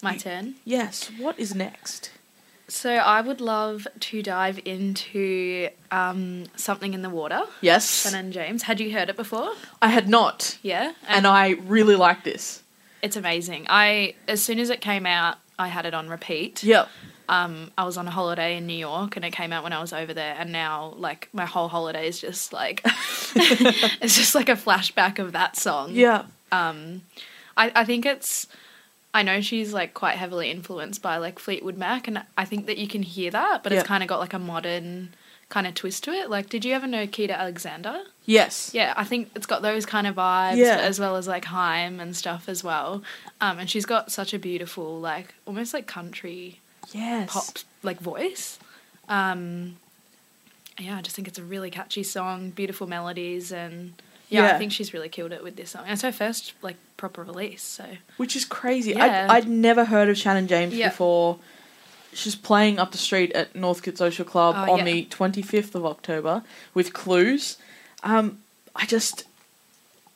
My 0.00 0.16
turn. 0.16 0.54
yes, 0.64 1.10
what 1.18 1.36
is 1.40 1.56
next? 1.56 2.12
So 2.68 2.92
I 2.94 3.20
would 3.20 3.40
love 3.40 3.88
to 3.98 4.22
dive 4.22 4.60
into 4.64 5.70
um, 5.90 6.44
something 6.54 6.94
in 6.94 7.02
the 7.02 7.10
water. 7.10 7.40
Yes. 7.62 8.04
Shannon 8.08 8.30
James. 8.30 8.62
Had 8.62 8.78
you 8.78 8.92
heard 8.92 9.08
it 9.10 9.16
before? 9.16 9.50
I 9.82 9.88
had 9.88 10.08
not. 10.08 10.56
Yeah. 10.62 10.92
And 11.08 11.26
I 11.26 11.48
really 11.66 11.96
like 11.96 12.22
this. 12.22 12.62
it's 13.02 13.16
amazing. 13.16 13.66
I 13.68 14.14
as 14.28 14.40
soon 14.40 14.60
as 14.60 14.70
it 14.70 14.80
came 14.80 15.04
out, 15.04 15.38
I 15.58 15.66
had 15.66 15.84
it 15.84 15.94
on 15.94 16.08
repeat. 16.08 16.62
Yep. 16.62 16.88
Um, 17.28 17.70
I 17.78 17.84
was 17.84 17.96
on 17.96 18.06
a 18.06 18.10
holiday 18.10 18.56
in 18.56 18.66
New 18.66 18.76
York, 18.76 19.16
and 19.16 19.24
it 19.24 19.30
came 19.32 19.52
out 19.52 19.62
when 19.62 19.72
I 19.72 19.80
was 19.80 19.92
over 19.92 20.12
there, 20.12 20.34
and 20.38 20.52
now 20.52 20.94
like 20.96 21.28
my 21.32 21.46
whole 21.46 21.68
holiday 21.68 22.06
is 22.08 22.20
just 22.20 22.52
like 22.52 22.82
it's 23.34 24.16
just 24.16 24.34
like 24.34 24.48
a 24.48 24.52
flashback 24.56 25.18
of 25.18 25.32
that 25.32 25.56
song. 25.56 25.90
Yeah. 25.92 26.24
Um, 26.50 27.02
I 27.56 27.72
I 27.74 27.84
think 27.84 28.06
it's. 28.06 28.46
I 29.14 29.22
know 29.22 29.42
she's 29.42 29.74
like 29.74 29.92
quite 29.92 30.16
heavily 30.16 30.50
influenced 30.50 31.02
by 31.02 31.18
like 31.18 31.38
Fleetwood 31.38 31.76
Mac, 31.76 32.08
and 32.08 32.22
I 32.38 32.44
think 32.46 32.66
that 32.66 32.78
you 32.78 32.88
can 32.88 33.02
hear 33.02 33.30
that, 33.30 33.62
but 33.62 33.72
Yeah. 33.72 33.80
it's 33.80 33.86
kind 33.88 34.02
of 34.02 34.08
got 34.08 34.20
like 34.20 34.32
a 34.32 34.38
modern 34.38 35.14
kind 35.50 35.66
of 35.66 35.74
twist 35.74 36.02
to 36.04 36.12
it. 36.12 36.30
Like, 36.30 36.48
did 36.48 36.64
you 36.64 36.72
ever 36.72 36.86
know 36.86 37.06
Kita 37.06 37.36
Alexander? 37.36 38.04
Yes. 38.24 38.70
Yeah, 38.72 38.94
I 38.96 39.04
think 39.04 39.30
it's 39.36 39.44
got 39.44 39.60
those 39.60 39.84
kind 39.84 40.06
of 40.06 40.14
vibes, 40.14 40.56
Yeah. 40.56 40.78
as 40.80 40.98
well 40.98 41.16
as 41.16 41.28
like 41.28 41.44
Haim 41.44 42.00
and 42.00 42.16
stuff 42.16 42.48
as 42.48 42.64
well. 42.64 43.02
Um, 43.38 43.58
and 43.58 43.68
she's 43.68 43.84
got 43.84 44.10
such 44.10 44.32
a 44.32 44.38
beautiful, 44.38 44.98
like 44.98 45.34
almost 45.44 45.74
like 45.74 45.86
country 45.86 46.60
Yes. 46.92 47.30
pop 47.32 47.44
like 47.82 48.00
voice. 48.00 48.58
Um, 49.08 49.76
yeah, 50.78 50.96
I 50.98 51.02
just 51.02 51.14
think 51.16 51.28
it's 51.28 51.38
a 51.38 51.42
really 51.44 51.70
catchy 51.70 52.02
song, 52.02 52.50
beautiful 52.50 52.86
melodies, 52.86 53.52
and 53.52 53.92
yeah, 54.28 54.46
Yeah. 54.48 54.54
I 54.54 54.58
think 54.58 54.72
she's 54.72 54.94
really 54.94 55.08
killed 55.08 55.32
it 55.32 55.42
with 55.42 55.56
this 55.56 55.70
song. 55.70 55.84
It's 55.86 56.02
her 56.02 56.12
first 56.12 56.54
like 56.62 56.76
proper 56.96 57.22
release, 57.22 57.62
so 57.62 57.84
Which 58.16 58.36
is 58.36 58.44
crazy. 58.44 58.92
Yeah. 58.92 59.26
I'd, 59.30 59.44
I'd 59.44 59.48
never 59.48 59.84
heard 59.84 60.08
of 60.08 60.16
Shannon 60.16 60.48
James 60.48 60.74
Yeah. 60.74 60.88
before. 60.88 61.38
She's 62.14 62.34
playing 62.36 62.78
up 62.78 62.92
the 62.92 62.98
street 62.98 63.32
at 63.32 63.54
Northcote 63.54 63.96
Social 63.96 64.24
Club 64.24 64.54
Oh, 64.58 64.72
on 64.72 64.78
yeah. 64.80 64.84
the 64.84 65.04
25th 65.06 65.74
of 65.74 65.86
October 65.86 66.42
with 66.74 66.92
Clues. 66.92 67.56
Um, 68.02 68.38
I 68.76 68.86
just. 68.86 69.24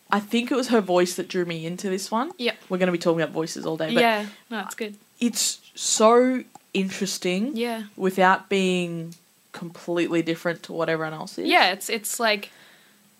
I 0.08 0.20
think 0.20 0.52
it 0.52 0.54
was 0.54 0.68
her 0.68 0.80
voice 0.80 1.16
that 1.16 1.26
drew 1.26 1.44
me 1.44 1.66
into 1.66 1.90
this 1.90 2.12
one. 2.12 2.30
Yeah, 2.38 2.52
We're 2.68 2.78
going 2.78 2.86
to 2.86 2.92
be 2.92 2.98
talking 2.98 3.20
about 3.20 3.32
voices 3.34 3.66
all 3.66 3.76
day, 3.76 3.92
but 3.92 4.00
yeah, 4.00 4.26
no, 4.50 4.60
it's 4.60 4.76
good. 4.76 4.94
it's 5.18 5.60
so 5.74 6.44
interesting 6.80 7.56
Yeah, 7.56 7.84
without 7.96 8.48
being 8.48 9.14
completely 9.52 10.22
different 10.22 10.62
to 10.64 10.72
what 10.72 10.88
everyone 10.88 11.14
else 11.14 11.38
is. 11.38 11.46
yeah, 11.48 11.72
it's 11.72 11.88
it's 11.88 12.20
like 12.20 12.50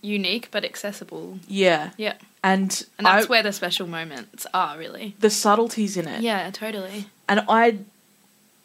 unique 0.02 0.48
but 0.50 0.64
accessible. 0.64 1.38
Yeah. 1.48 1.90
Yeah, 1.96 2.14
And, 2.44 2.70
and 2.98 3.06
that's 3.06 3.26
I- 3.26 3.28
where 3.28 3.42
the 3.42 3.52
special 3.52 3.86
moments 3.86 4.46
are 4.54 4.78
really. 4.78 5.14
the 5.18 5.30
subtleties 5.30 5.96
in 5.96 6.06
it. 6.06 6.20
Yeah, 6.22 6.50
totally. 6.50 7.06
and 7.28 7.40
I, 7.48 7.78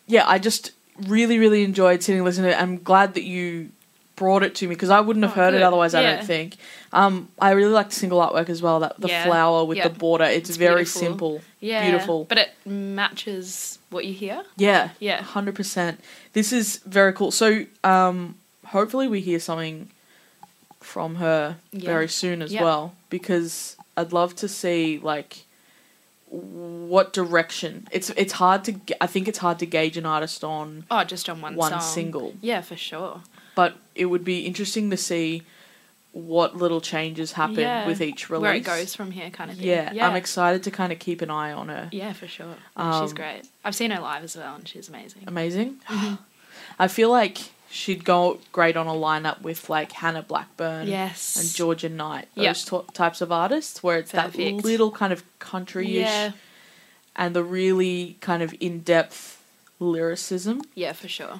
yeah, 0.08 0.28
I 0.28 0.38
just 0.40 0.72
really, 1.08 1.40
really 1.40 1.64
enjoyed 1.64 2.04
sitting 2.04 2.20
and 2.20 2.26
listening 2.26 2.52
to 2.52 2.58
it. 2.58 2.62
I'm 2.62 2.78
glad 2.84 3.14
that 3.16 3.24
you 3.24 3.70
brought 4.18 4.44
it 4.44 4.54
to 4.56 4.68
me 4.68 4.76
because 4.76 4.90
I 4.92 5.00
wouldn't 5.00 5.24
have 5.24 5.32
Oh, 5.32 5.42
heard 5.42 5.54
it 5.56 5.58
good. 5.60 5.64
otherwise. 5.64 5.96
I 5.96 6.04
don't 6.04 6.26
think. 6.26 6.58
Um, 6.94 7.30
I 7.40 7.52
really 7.52 7.72
like 7.72 7.90
the 7.90 7.96
single 7.96 8.20
artwork 8.20 8.50
as 8.50 8.62
well. 8.62 8.80
That 8.82 9.00
the 9.00 9.08
Yeah. 9.08 9.24
flower 9.26 9.64
with 9.64 9.78
Yeah. 9.78 9.88
the 9.88 9.94
border. 9.98 10.26
It's, 10.26 10.50
It's 10.50 10.58
very 10.58 10.82
beautiful. 10.84 11.00
simple. 11.02 11.42
Yeah, 11.62 11.90
Beautiful. 11.90 12.26
but 12.26 12.38
it 12.38 12.50
matches 12.66 13.80
what 13.90 14.06
you 14.06 14.14
hear. 14.14 14.44
Yeah, 14.58 14.90
Yeah. 15.00 15.22
hundred 15.22 15.56
percent. 15.56 16.02
This 16.34 16.52
is 16.52 16.82
very 16.86 17.14
cool. 17.14 17.32
So, 17.32 17.66
um, 17.84 18.36
hopefully, 18.68 19.08
we 19.08 19.22
hear 19.22 19.40
something 19.40 19.90
from 20.82 21.16
her 21.16 21.58
Yeah. 21.72 21.86
very 21.86 22.08
soon 22.10 22.42
as 22.42 22.52
well 22.54 22.94
because 23.10 23.78
I'd 23.96 24.12
love 24.12 24.36
to 24.38 24.48
see 24.50 25.00
like 25.02 25.46
what 26.30 27.14
direction. 27.14 27.88
It's 27.92 28.10
it's 28.12 28.34
hard 28.34 28.64
to 28.66 28.76
I 29.02 29.08
think 29.08 29.28
it's 29.28 29.40
hard 29.40 29.60
to 29.60 29.66
gauge 29.66 29.98
an 29.98 30.06
artist 30.06 30.44
on 30.44 30.86
Oh, 30.90 31.04
just 31.04 31.30
on 31.30 31.42
one 31.42 31.56
one 31.56 31.72
song. 31.72 31.82
single, 31.82 32.34
Yeah, 32.42 32.62
for 32.62 32.76
sure. 32.78 33.22
but 33.56 33.76
it 33.96 34.06
would 34.06 34.24
be 34.24 34.46
interesting 34.46 34.90
to 34.92 34.98
see 34.98 35.44
what 36.14 36.56
little 36.58 36.82
changes 36.82 37.32
happen 37.34 37.60
yeah. 37.60 37.88
with 37.88 38.02
each 38.02 38.30
release. 38.30 38.42
Where 38.44 38.54
it 38.54 38.66
goes 38.66 38.94
from 38.96 39.12
here, 39.12 39.30
kind 39.30 39.50
of 39.50 39.58
thing. 39.58 39.66
Yeah, 39.68 39.94
yeah. 39.94 40.08
I'm 40.08 40.16
excited 40.16 40.64
to 40.64 40.72
kind 40.72 40.92
of 40.92 41.00
keep 41.00 41.22
an 41.22 41.30
eye 41.30 41.54
on 41.54 41.70
her. 41.70 41.88
Yeah, 41.92 42.12
for 42.14 42.28
sure. 42.28 42.56
Yeah, 42.78 43.02
she's 43.02 43.12
Um, 43.12 43.16
great. 43.16 43.44
I've 43.64 43.76
seen 43.76 43.92
her 43.92 44.02
live 44.02 44.24
as 44.24 44.36
well, 44.36 44.56
and 44.56 44.68
she's 44.68 44.90
amazing. 44.90 45.24
Amazing. 45.28 45.78
Mm-hmm. 45.88 46.16
I 46.80 46.88
feel 46.90 47.10
like 47.10 47.38
she'd 47.70 48.04
go 48.04 48.40
great 48.52 48.76
on 48.76 48.88
a 48.88 48.92
lineup 48.92 49.42
with 49.42 49.70
like 49.70 49.94
Hannah 49.94 50.22
Blackburn 50.24 50.88
Yes. 50.88 51.38
and 51.38 51.48
Georgia 51.56 51.88
Knight. 51.88 52.28
Those 52.36 52.44
Yep. 52.72 52.86
t- 52.88 52.94
types 52.94 53.22
of 53.22 53.32
artists 53.32 53.82
where 53.82 53.98
it's 53.98 54.12
that 54.12 54.36
little 54.36 54.92
kind 54.92 55.14
of 55.14 55.24
country-ish 55.40 55.96
Yeah, 56.06 56.32
and 57.16 57.34
the 57.34 57.44
really 57.44 58.18
kind 58.20 58.44
of 58.44 58.54
in-depth 58.60 59.42
lyricism. 59.80 60.62
yeah, 60.76 60.92
for 60.94 61.08
sure. 61.08 61.40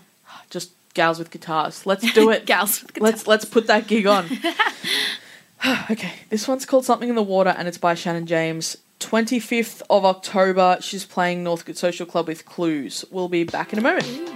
Just 0.50 0.72
gals 0.94 1.20
with 1.20 1.32
guitars. 1.32 1.86
Let's 1.86 2.12
do 2.14 2.30
it. 2.30 2.46
Gals 2.52 2.84
with 2.84 3.00
Let's 3.00 3.28
let's 3.28 3.46
put 3.46 3.68
that 3.68 3.88
gig 3.88 4.08
on. 4.08 4.26
okay, 5.92 6.14
this 6.30 6.48
one's 6.48 6.66
called 6.66 6.86
Something 6.86 7.10
in 7.10 7.16
the 7.16 7.24
Water 7.24 7.54
and 7.58 7.68
it's 7.68 7.78
by 7.78 7.94
Shannon 7.94 8.26
James. 8.26 8.78
25th 9.00 9.82
of 9.90 10.06
October, 10.06 10.78
she's 10.80 11.06
playing 11.06 11.44
Northcote 11.44 11.76
Social 11.76 12.06
Club 12.06 12.28
with 12.28 12.46
Clues. 12.46 13.04
We'll 13.10 13.30
be 13.30 13.44
back 13.44 13.74
in 13.74 13.80
a 13.80 13.82
moment. 13.82 14.32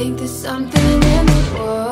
Think 0.00 0.16
there's 0.16 0.30
something 0.30 1.02
in 1.02 1.26
the 1.26 1.58
water. 1.58 1.89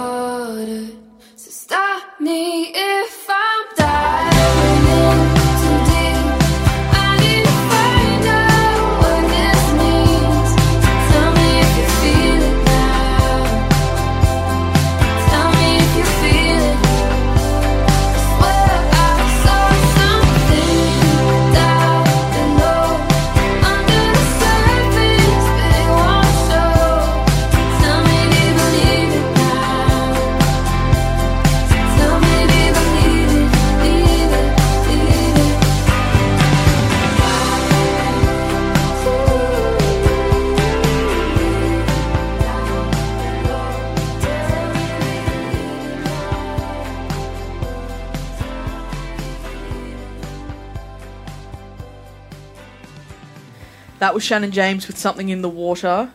That 53.99 54.15
was 54.15 54.23
Shannon 54.23 54.53
James 54.53 54.87
with 54.87 54.97
Something 54.97 55.29
in 55.29 55.43
the 55.43 55.49
Water. 55.49 56.13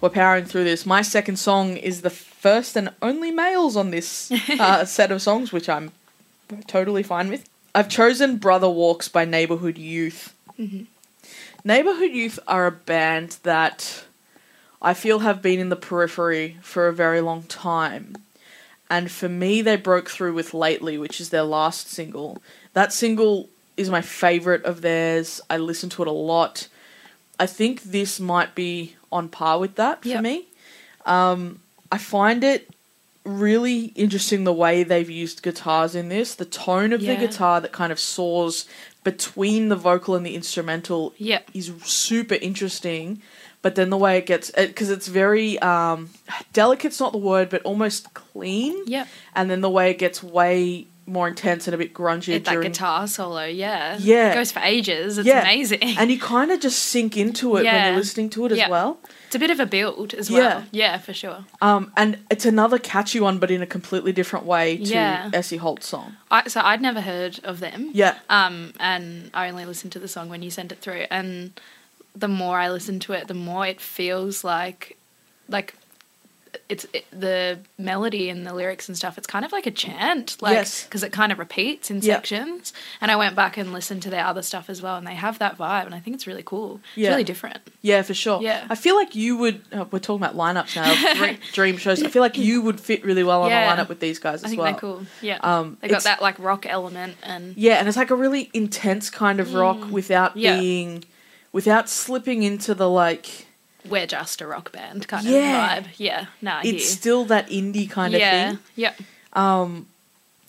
We're 0.00 0.08
powering 0.08 0.46
through 0.46 0.64
this. 0.64 0.86
My 0.86 1.02
second 1.02 1.36
song 1.36 1.76
is 1.76 2.00
the 2.00 2.08
first 2.08 2.74
and 2.74 2.88
only 3.02 3.30
males 3.30 3.76
on 3.76 3.90
this 3.90 4.32
uh, 4.58 4.86
set 4.86 5.12
of 5.12 5.20
songs, 5.20 5.52
which 5.52 5.68
I'm 5.68 5.92
totally 6.66 7.02
fine 7.02 7.28
with. 7.28 7.46
I've 7.74 7.90
chosen 7.90 8.38
Brother 8.38 8.70
Walks 8.70 9.08
by 9.08 9.26
Neighborhood 9.26 9.76
Youth. 9.76 10.34
Neighborhood 11.64 12.12
Youth 12.12 12.38
are 12.48 12.66
a 12.66 12.72
band 12.72 13.36
that 13.42 14.04
I 14.80 14.94
feel 14.94 15.18
have 15.18 15.42
been 15.42 15.60
in 15.60 15.68
the 15.68 15.76
periphery 15.76 16.56
for 16.62 16.88
a 16.88 16.94
very 16.94 17.20
long 17.20 17.42
time. 17.42 18.16
And 18.88 19.10
for 19.10 19.28
me, 19.28 19.60
they 19.60 19.76
broke 19.76 20.08
through 20.08 20.32
with 20.32 20.54
Lately, 20.54 20.96
which 20.96 21.20
is 21.20 21.28
their 21.28 21.42
last 21.42 21.90
single. 21.90 22.40
That 22.72 22.90
single 22.90 23.50
is 23.76 23.90
my 23.90 24.00
favorite 24.00 24.64
of 24.64 24.80
theirs. 24.80 25.42
I 25.50 25.58
listen 25.58 25.90
to 25.90 26.02
it 26.02 26.08
a 26.08 26.12
lot. 26.12 26.68
I 27.38 27.46
think 27.46 27.82
this 27.82 28.18
might 28.18 28.54
be 28.54 28.94
on 29.12 29.28
par 29.28 29.58
with 29.58 29.76
that 29.76 30.02
for 30.02 30.08
Yep. 30.08 30.22
me. 30.22 30.46
Um, 31.06 31.60
I 31.92 31.98
find 31.98 32.42
it 32.44 32.68
really 33.24 33.92
interesting 33.94 34.44
the 34.44 34.52
way 34.52 34.82
they've 34.82 35.08
used 35.10 35.42
guitars 35.42 35.94
in 35.94 36.08
this. 36.08 36.34
The 36.34 36.44
tone 36.44 36.92
of 36.92 37.02
Yeah. 37.02 37.14
the 37.14 37.26
guitar 37.26 37.60
that 37.60 37.72
kind 37.72 37.92
of 37.92 38.00
soars 38.00 38.66
between 39.04 39.68
the 39.68 39.76
vocal 39.76 40.14
and 40.14 40.24
the 40.24 40.34
instrumental 40.34 41.12
Yeah. 41.18 41.40
is 41.54 41.70
super 41.84 42.34
interesting. 42.34 43.22
But 43.60 43.74
then 43.74 43.90
the 43.90 43.96
way 43.96 44.18
it 44.18 44.26
gets, 44.26 44.50
because 44.52 44.88
it's 44.88 45.08
very 45.08 45.58
um, 45.58 46.10
delicate's 46.52 47.00
not 47.00 47.12
the 47.12 47.18
word, 47.18 47.48
but 47.50 47.60
almost 47.62 48.14
clean. 48.14 48.74
Yep. 48.86 49.08
And 49.34 49.50
then 49.50 49.60
the 49.62 49.70
way 49.70 49.90
it 49.90 49.98
gets 49.98 50.22
way 50.22 50.86
more 51.08 51.26
intense 51.26 51.66
and 51.66 51.74
a 51.74 51.78
bit 51.78 51.94
grungy 51.94 52.34
It, 52.34 52.44
that 52.44 52.52
during 52.52 52.70
guitar 52.70 53.06
solo, 53.08 53.44
yeah. 53.44 53.96
Yeah. 53.98 54.30
It 54.32 54.34
goes 54.34 54.52
for 54.52 54.60
ages. 54.60 55.18
It's 55.18 55.26
yeah, 55.26 55.40
amazing. 55.42 55.82
and 55.82 56.10
you 56.10 56.20
kind 56.20 56.50
of 56.52 56.60
just 56.60 56.78
sink 56.78 57.16
into 57.16 57.56
it 57.56 57.64
when 57.64 57.86
you're 57.86 57.96
listening 57.96 58.30
to 58.30 58.46
it 58.46 58.52
as 58.52 58.68
well. 58.68 58.98
it's 59.26 59.34
a 59.34 59.38
bit 59.38 59.50
of 59.50 59.58
a 59.60 59.66
build 59.66 60.14
as 60.14 60.28
Yeah. 60.30 60.38
well. 60.38 60.64
Yeah, 60.70 60.98
for 60.98 61.12
sure. 61.14 61.44
Um, 61.60 61.92
and 61.96 62.18
it's 62.30 62.44
another 62.46 62.78
catchy 62.78 63.20
one, 63.20 63.38
but 63.38 63.50
in 63.50 63.62
a 63.62 63.66
completely 63.66 64.12
different 64.12 64.44
way 64.46 64.76
to 64.76 64.82
Yeah. 64.84 65.30
Essie 65.32 65.56
Holt's 65.56 65.86
song. 65.88 66.16
I, 66.30 66.46
so 66.48 66.60
I'd 66.60 66.82
never 66.82 67.00
heard 67.00 67.40
of 67.42 67.60
them. 67.60 67.90
Yeah. 67.94 68.16
Um, 68.28 68.72
and 68.78 69.30
I 69.34 69.48
only 69.48 69.64
listened 69.64 69.92
to 69.92 69.98
the 69.98 70.08
song 70.08 70.28
when 70.28 70.42
you 70.42 70.50
sent 70.50 70.72
it 70.72 70.78
through, 70.80 71.06
and 71.10 71.58
the 72.14 72.28
more 72.28 72.58
I 72.58 72.68
listen 72.70 72.98
to 73.00 73.12
it, 73.14 73.28
the 73.28 73.34
more 73.34 73.66
it 73.66 73.80
feels 73.80 74.44
like, 74.44 74.96
like, 75.48 75.74
it's 76.68 76.84
it, 76.92 77.06
the 77.10 77.58
melody 77.78 78.28
and 78.28 78.46
the 78.46 78.52
lyrics 78.52 78.88
and 78.88 78.96
stuff. 78.96 79.16
It's 79.16 79.26
kind 79.26 79.44
of 79.44 79.52
like 79.52 79.66
a 79.66 79.70
chant, 79.70 80.36
like 80.42 80.52
Yes. 80.52 80.84
because 80.84 81.02
it 81.02 81.12
kind 81.12 81.32
of 81.32 81.38
repeats 81.38 81.90
in 81.90 81.96
Yeah. 82.02 82.16
sections. 82.16 82.74
And 83.00 83.10
I 83.10 83.16
went 83.16 83.34
back 83.34 83.56
and 83.56 83.72
listened 83.72 84.02
to 84.02 84.10
their 84.10 84.24
other 84.26 84.42
stuff 84.42 84.68
as 84.68 84.82
well, 84.82 84.96
and 84.96 85.06
they 85.06 85.14
have 85.14 85.38
that 85.38 85.56
vibe, 85.56 85.86
and 85.86 85.94
I 85.94 86.00
think 86.00 86.14
it's 86.14 86.26
really 86.26 86.42
cool. 86.44 86.80
It's 86.94 86.98
Yeah. 87.04 87.08
really 87.10 87.24
different. 87.24 87.58
Yeah, 87.80 88.02
for 88.02 88.12
sure. 88.12 88.42
Yeah. 88.42 88.66
I 88.68 88.74
feel 88.74 88.96
like 88.96 89.14
you 89.14 89.36
would. 89.38 89.62
Uh, 89.72 89.86
we're 89.90 89.98
talking 89.98 90.22
about 90.22 90.36
lineups 90.36 90.76
now, 90.76 91.14
dream, 91.14 91.38
dream 91.54 91.76
shows. 91.78 92.02
I 92.02 92.08
feel 92.08 92.20
like 92.22 92.36
you 92.36 92.60
would 92.60 92.80
fit 92.80 93.02
really 93.04 93.24
well 93.24 93.42
on 93.44 93.50
Yeah. 93.50 93.72
a 93.72 93.76
lineup 93.76 93.88
with 93.88 94.00
these 94.00 94.18
guys 94.18 94.40
as 94.40 94.44
I 94.44 94.48
think 94.48 94.60
well. 94.60 94.70
they're 94.72 94.80
cool. 94.80 95.06
Yeah. 95.22 95.38
Um, 95.42 95.78
they 95.80 95.88
got 95.88 96.02
that 96.04 96.20
like 96.20 96.38
rock 96.38 96.66
element 96.68 97.16
and 97.22 97.56
Yeah, 97.56 97.74
and 97.76 97.88
it's 97.88 97.96
like 97.96 98.10
a 98.10 98.14
really 98.16 98.50
intense 98.52 99.08
kind 99.10 99.40
of 99.40 99.54
rock 99.54 99.90
without 99.90 100.32
Mm. 100.36 100.40
Yeah. 100.42 100.60
being, 100.60 101.04
without 101.52 101.88
slipping 101.88 102.42
into 102.42 102.74
the 102.74 102.88
like. 102.90 103.46
We're 103.88 104.06
just 104.06 104.40
a 104.40 104.46
rock 104.46 104.72
band 104.72 105.06
kind 105.08 105.26
Yeah. 105.26 105.76
of 105.78 105.84
vibe. 105.84 105.88
Yeah. 105.98 106.26
Nah, 106.40 106.60
It's 106.64 106.84
yeah. 106.90 106.96
still 106.96 107.24
that 107.26 107.48
indie 107.48 107.90
kind 107.90 108.14
of 108.14 108.20
thing. 108.20 108.58
Yeah. 108.76 108.92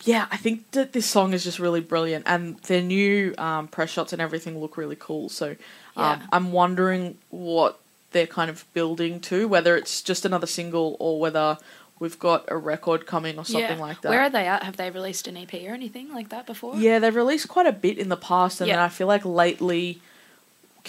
yeah, 0.05 0.27
I 0.31 0.37
think 0.37 0.71
that 0.71 0.93
this 0.93 1.05
song 1.05 1.33
is 1.33 1.43
just 1.43 1.59
really 1.59 1.81
brilliant, 1.81 2.23
and 2.27 2.57
their 2.59 2.81
new 2.81 3.35
um, 3.37 3.67
press 3.67 3.89
shots 3.89 4.13
and 4.13 4.21
everything 4.21 4.59
look 4.59 4.77
really 4.77 4.95
cool. 4.97 5.29
So, 5.29 5.49
um, 5.97 6.19
Yeah. 6.19 6.27
I'm 6.31 6.51
wondering 6.51 7.17
what 7.29 7.79
they're 8.11 8.27
kind 8.27 8.49
of 8.49 8.65
building 8.73 9.19
to, 9.21 9.47
whether 9.47 9.75
it's 9.75 10.01
just 10.01 10.25
another 10.25 10.47
single 10.47 10.95
or 10.99 11.19
whether 11.19 11.57
we've 11.99 12.17
got 12.17 12.45
a 12.47 12.55
record 12.57 13.05
coming 13.05 13.37
or 13.37 13.43
something 13.45 13.77
yeah. 13.77 13.83
like 13.83 14.01
that. 14.01 14.09
Where 14.09 14.21
are 14.21 14.29
they 14.29 14.47
at? 14.47 14.63
Have 14.63 14.77
they 14.77 14.89
released 14.89 15.27
an 15.27 15.35
EP 15.35 15.53
or 15.53 15.73
anything 15.73 16.13
like 16.13 16.29
that 16.29 16.45
before? 16.45 16.75
yeah, 16.77 16.97
they've 16.99 17.15
released 17.15 17.49
quite 17.49 17.67
a 17.67 17.73
bit 17.73 17.97
in 17.97 18.07
the 18.09 18.17
past, 18.17 18.61
and 18.61 18.69
then 18.69 18.77
Yeah. 18.77 18.85
I 18.85 18.89
feel 18.89 19.07
like 19.07 19.25
lately 19.25 20.01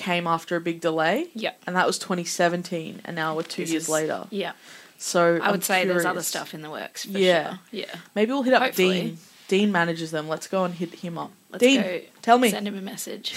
came 0.00 0.26
after 0.26 0.56
a 0.56 0.60
big 0.60 0.80
delay. 0.80 1.28
Yeah. 1.34 1.52
and 1.66 1.76
that 1.76 1.86
was 1.86 1.98
2017, 1.98 3.02
and 3.04 3.14
now 3.14 3.36
we're 3.36 3.42
two 3.42 3.62
This 3.62 3.70
years 3.72 3.82
is- 3.84 3.88
later. 3.88 4.26
Yeah. 4.30 4.52
So 4.98 5.36
I 5.42 5.50
would 5.50 5.60
I'm 5.60 5.62
say 5.62 5.84
there's 5.86 6.04
other 6.04 6.22
stuff 6.22 6.52
in 6.54 6.62
the 6.62 6.70
works 6.70 7.04
for 7.04 7.18
Yeah. 7.18 7.48
sure. 7.50 7.58
Yeah. 7.70 7.94
Maybe 8.14 8.32
we'll 8.32 8.42
hit 8.42 8.54
up 8.54 8.62
Hopefully. 8.62 9.00
Dean. 9.00 9.18
Dean 9.48 9.72
manages 9.72 10.10
them. 10.10 10.28
Let's 10.28 10.46
go 10.46 10.64
and 10.64 10.74
hit 10.74 10.94
him 10.96 11.16
up. 11.18 11.32
Let's 11.50 11.62
Dean, 11.64 11.80
go 11.82 12.00
tell 12.22 12.38
me. 12.38 12.50
Send 12.50 12.68
him 12.68 12.76
a 12.76 12.82
message. 12.82 13.34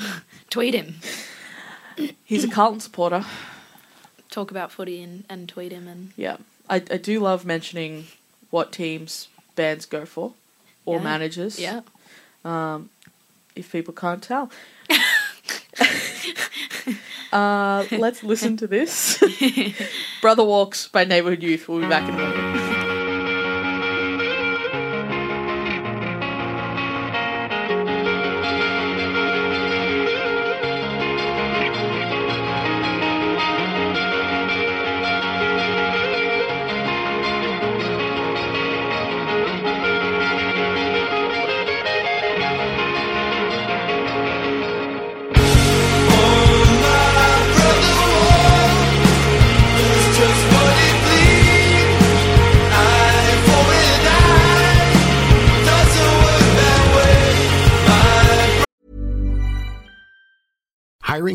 tweet 0.50 0.74
him. 0.74 0.96
He's 2.24 2.44
a 2.44 2.48
Carlton 2.48 2.80
supporter. 2.80 3.24
Talk 4.30 4.50
about 4.50 4.70
footy 4.72 5.02
and, 5.02 5.24
and 5.28 5.48
tweet 5.48 5.72
him 5.72 5.86
and 5.88 6.12
Yeah, 6.16 6.36
I, 6.68 6.76
I 6.76 6.98
do 6.98 7.20
love 7.20 7.44
mentioning 7.46 8.08
what 8.50 8.70
teams 8.72 9.28
bands 9.54 9.86
go 9.86 10.04
for 10.04 10.32
or 10.84 10.96
Yeah. 10.96 11.02
managers. 11.04 11.58
yeah. 11.58 11.80
Um, 12.44 12.90
if 13.54 13.72
people 13.72 13.94
can't 13.94 14.22
tell. 14.22 14.50
uh, 17.32 17.84
let's 17.92 18.22
listen 18.22 18.56
to 18.58 18.66
this. 18.66 19.22
Brother 20.20 20.44
Walks 20.44 20.88
by 20.88 21.04
Neighborhood 21.04 21.42
Youth. 21.42 21.68
We'll 21.68 21.80
be 21.80 21.88
back 21.88 22.08
in 22.08 22.14
a 22.14 22.18
moment. 22.18 22.75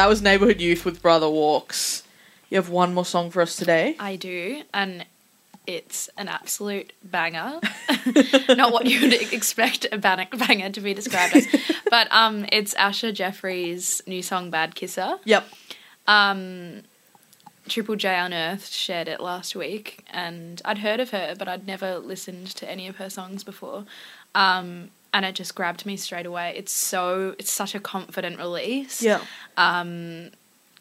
That 0.00 0.08
was 0.08 0.22
Neighborhood 0.22 0.62
Youth 0.62 0.86
with 0.86 1.02
Brother 1.02 1.28
Walks. 1.28 2.04
You 2.48 2.56
have 2.56 2.70
one 2.70 2.94
more 2.94 3.04
song 3.04 3.30
for 3.30 3.42
us 3.42 3.54
today. 3.54 3.96
I 4.00 4.16
do, 4.16 4.62
and 4.72 5.04
it's 5.66 6.08
an 6.16 6.26
absolute 6.26 6.94
banger. 7.04 7.60
Not 8.48 8.72
what 8.72 8.86
you 8.86 9.02
would 9.02 9.12
expect 9.34 9.86
a 9.92 9.98
ban- 9.98 10.28
banger 10.32 10.70
to 10.70 10.80
be 10.80 10.94
described 10.94 11.36
as, 11.36 11.46
but 11.90 12.10
um, 12.12 12.46
it's 12.50 12.72
Asha 12.76 13.12
Jefferies' 13.12 14.00
new 14.06 14.22
song 14.22 14.50
"Bad 14.50 14.74
Kisser." 14.74 15.18
Yep. 15.26 15.46
Um, 16.06 16.84
Triple 17.68 17.96
J 17.96 18.16
Unearthed 18.20 18.72
shared 18.72 19.06
it 19.06 19.20
last 19.20 19.54
week, 19.54 20.06
and 20.10 20.62
I'd 20.64 20.78
heard 20.78 21.00
of 21.00 21.10
her, 21.10 21.34
but 21.38 21.46
I'd 21.46 21.66
never 21.66 21.98
listened 21.98 22.46
to 22.46 22.70
any 22.70 22.88
of 22.88 22.96
her 22.96 23.10
songs 23.10 23.44
before. 23.44 23.84
Um, 24.34 24.92
and 25.12 25.24
it 25.24 25.34
just 25.34 25.54
grabbed 25.54 25.84
me 25.86 25.96
straight 25.96 26.26
away. 26.26 26.54
It's 26.56 26.72
so 26.72 27.34
it's 27.38 27.50
such 27.50 27.74
a 27.74 27.80
confident 27.80 28.38
release. 28.38 29.02
Yeah. 29.02 29.20
Um, 29.56 30.30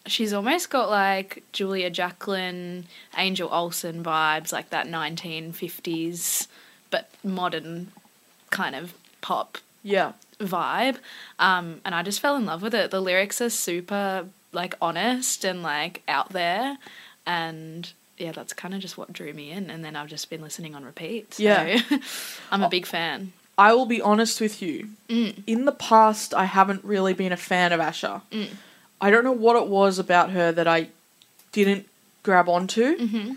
she's 0.05 0.33
almost 0.33 0.69
got 0.69 0.89
like 0.89 1.43
Julia 1.51 1.89
Jacklin, 1.89 2.85
Angel 3.17 3.49
Olsen 3.51 4.03
vibes, 4.03 4.51
like 4.51 4.69
that 4.69 4.87
1950s, 4.87 6.47
but 6.89 7.09
modern 7.23 7.91
kind 8.49 8.75
of 8.75 8.93
pop 9.21 9.57
Yeah. 9.83 10.13
vibe. 10.39 10.97
Um, 11.37 11.81
and 11.85 11.93
I 11.95 12.03
just 12.03 12.19
fell 12.19 12.35
in 12.35 12.45
love 12.45 12.61
with 12.61 12.73
it. 12.73 12.91
The 12.91 13.01
lyrics 13.01 13.41
are 13.41 13.49
super 13.49 14.27
like 14.51 14.73
honest 14.81 15.45
and 15.45 15.61
like 15.61 16.01
out 16.07 16.29
there, 16.29 16.77
and 17.25 17.91
yeah, 18.17 18.31
that's 18.31 18.51
kind 18.53 18.73
of 18.73 18.79
just 18.81 18.97
what 18.97 19.13
drew 19.13 19.31
me 19.33 19.51
in. 19.51 19.69
And 19.69 19.83
then 19.85 19.95
I've 19.95 20.07
just 20.09 20.29
been 20.29 20.41
listening 20.41 20.75
on 20.75 20.83
repeat. 20.83 21.35
So 21.35 21.43
Yeah. 21.43 21.81
I'm 22.51 22.63
a 22.63 22.69
big 22.69 22.85
fan. 22.85 23.31
I 23.59 23.73
will 23.73 23.85
be 23.85 24.01
honest 24.01 24.39
with 24.39 24.61
you. 24.61 24.87
Mm. 25.09 25.43
In 25.45 25.65
the 25.65 25.73
past, 25.73 26.33
I 26.33 26.45
haven't 26.45 26.81
really 26.85 27.13
been 27.13 27.33
a 27.33 27.37
fan 27.37 27.73
of 27.73 27.79
Asha. 27.81 28.21
I 29.01 29.11
don't 29.11 29.25
know 29.25 29.39
what 29.45 29.55
it 29.61 29.67
was 29.67 29.99
about 29.99 30.31
her 30.31 30.51
that 30.53 30.67
I 30.67 30.87
didn't 31.51 31.83
grab 32.23 32.47
onto. 32.47 32.97
Mm-hmm. 32.97 33.33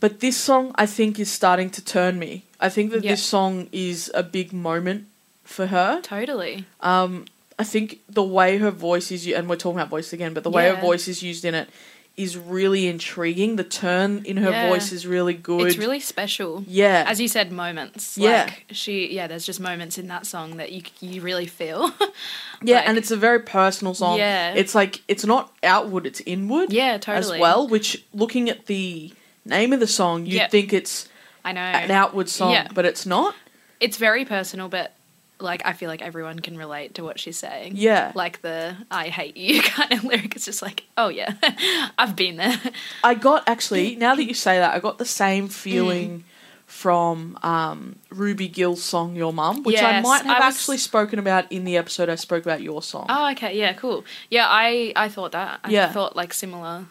But 0.00 0.20
this 0.20 0.36
song, 0.36 0.72
I 0.76 0.86
think, 0.86 1.18
is 1.18 1.30
starting 1.30 1.68
to 1.76 1.84
turn 1.84 2.18
me. 2.18 2.44
I 2.58 2.68
think 2.68 2.90
that 2.92 3.04
Yeah. 3.04 3.12
this 3.12 3.22
song 3.22 3.68
is 3.70 4.10
a 4.14 4.22
big 4.22 4.52
moment 4.52 5.06
for 5.44 5.66
her. 5.66 6.00
Totally. 6.02 6.64
Um, 6.80 7.26
I 7.58 7.64
think 7.64 8.00
the 8.08 8.22
way 8.38 8.58
her 8.58 8.70
voice 8.70 9.12
is, 9.12 9.26
and 9.28 9.48
we're 9.48 9.56
talking 9.56 9.78
about 9.78 9.90
voice 9.90 10.12
again, 10.12 10.32
but 10.34 10.42
the 10.42 10.50
way 10.50 10.68
her 10.68 10.80
voice 10.80 11.06
is 11.06 11.22
used 11.22 11.44
in 11.44 11.54
it 11.54 11.68
is 12.16 12.36
really 12.36 12.86
intriguing. 12.86 13.56
The 13.56 13.64
turn 13.64 14.22
in 14.24 14.36
her 14.36 14.50
Yeah. 14.50 14.68
voice 14.68 14.92
is 14.92 15.04
really 15.06 15.34
good. 15.34 15.66
It's 15.66 15.76
really 15.76 15.98
special. 15.98 16.62
yeah, 16.68 17.04
As 17.08 17.20
you 17.20 17.26
said, 17.26 17.50
moments. 17.50 18.16
Yeah. 18.16 18.44
Like 18.44 18.66
she, 18.70 19.12
yeah. 19.12 19.26
There's 19.26 19.44
just 19.44 19.58
moments 19.60 19.98
in 19.98 20.06
that 20.08 20.24
song 20.26 20.56
that 20.58 20.70
you 20.72 20.82
you 21.00 21.20
really 21.22 21.46
feel. 21.46 21.92
yeah, 22.62 22.76
like- 22.76 22.88
and 22.88 22.98
it's 22.98 23.10
a 23.10 23.16
very 23.16 23.40
personal 23.40 23.94
song. 23.94 24.18
Yeah. 24.18 24.54
it's 24.54 24.74
like 24.74 25.02
it's 25.08 25.24
not 25.24 25.52
outward, 25.64 26.06
it's 26.06 26.20
inward. 26.24 26.72
yeah, 26.72 26.98
totally. 26.98 27.36
as 27.36 27.40
well. 27.40 27.66
Which, 27.66 28.04
looking 28.12 28.48
at 28.48 28.66
the 28.66 29.12
name 29.44 29.72
of 29.72 29.80
the 29.80 29.86
song, 29.88 30.24
you'd 30.24 30.34
Yeah. 30.34 30.48
think 30.48 30.72
it's 30.72 31.08
I 31.44 31.52
know. 31.52 31.60
an 31.60 31.90
outward 31.90 32.28
song, 32.28 32.52
Yeah. 32.52 32.68
but 32.72 32.84
it's 32.84 33.04
not. 33.04 33.34
It's 33.80 33.96
very 33.96 34.24
personal, 34.24 34.68
but 34.68 34.92
like 35.40 35.62
I 35.64 35.72
feel 35.72 35.88
like 35.88 36.00
everyone 36.02 36.38
can 36.40 36.56
relate 36.56 36.94
to 36.94 37.04
what 37.04 37.18
she's 37.20 37.36
saying. 37.38 37.72
Yeah. 37.76 38.12
Like 38.14 38.40
the 38.42 38.76
"I 38.90 39.08
hate 39.08 39.36
you" 39.36 39.62
kind 39.76 39.92
of 39.92 40.04
lyric. 40.04 40.36
It's 40.36 40.44
just 40.44 40.62
like, 40.62 40.84
oh 40.96 41.08
yeah, 41.08 41.32
I've 41.98 42.14
been 42.16 42.36
there. 42.36 42.60
I 43.02 43.14
got 43.14 43.48
actually 43.48 43.96
now 44.06 44.14
that 44.14 44.24
you 44.24 44.34
say 44.34 44.58
that, 44.58 44.74
I 44.74 44.78
got 44.78 44.98
the 44.98 45.04
same 45.04 45.48
feeling 45.48 46.10
Mm. 46.20 46.22
from 46.66 47.38
um, 47.42 47.96
Ruby 48.10 48.48
Gill's 48.48 48.82
song 48.82 49.14
"Your 49.16 49.32
Mum," 49.32 49.62
which 49.64 49.80
I 49.82 50.00
might 50.00 50.22
have 50.24 50.40
I 50.42 50.46
was- 50.46 50.56
actually 50.56 50.78
spoken 50.78 51.18
about 51.18 51.50
in 51.52 51.64
the 51.64 51.76
episode 51.76 52.08
I 52.08 52.14
spoke 52.16 52.44
about 52.44 52.62
your 52.62 52.82
song. 52.82 53.06
Oh, 53.08 53.30
okay, 53.32 53.56
yeah, 53.58 53.72
cool. 53.74 54.04
Yeah, 54.30 54.46
I 54.48 54.92
I 54.96 55.08
thought 55.08 55.32
that. 55.32 55.60
I 55.64 55.70
Yeah. 55.70 55.92
thought 55.92 56.16
like 56.16 56.32
similar 56.32 56.86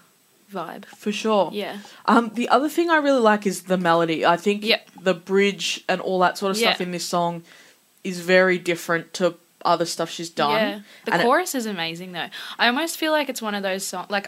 vibe. 0.54 0.86
for 0.86 1.12
sure. 1.12 1.50
Yeah. 1.52 1.80
Um, 2.06 2.30
the 2.36 2.48
other 2.50 2.70
thing 2.70 2.92
I 2.92 2.98
really 2.98 3.20
like 3.20 3.48
is 3.48 3.64
the 3.64 3.78
melody. 3.78 4.24
I 4.26 4.38
think 4.38 4.64
Yeah. 4.64 4.82
the 5.02 5.16
bridge 5.16 5.84
and 5.90 6.00
all 6.00 6.20
that 6.20 6.38
sort 6.38 6.52
of 6.52 6.58
stuff 6.58 6.80
in 6.80 6.92
this 6.92 7.06
song 7.06 7.42
is 8.04 8.20
very 8.20 8.58
different 8.58 9.14
to 9.16 9.36
other 9.66 9.86
stuff 9.86 10.10
she's 10.10 10.30
done. 10.30 10.52
Yeah. 10.62 10.80
The 11.06 11.14
And 11.14 11.24
chorus 11.24 11.56
is 11.56 11.66
amazing 11.66 12.12
though. 12.12 12.28
I 12.60 12.68
almost 12.68 12.98
feel 12.98 13.12
like 13.12 13.30
it's 13.30 13.42
one 13.42 13.56
of 13.56 13.64
those 13.64 13.86
songs 13.86 14.10
like 14.10 14.28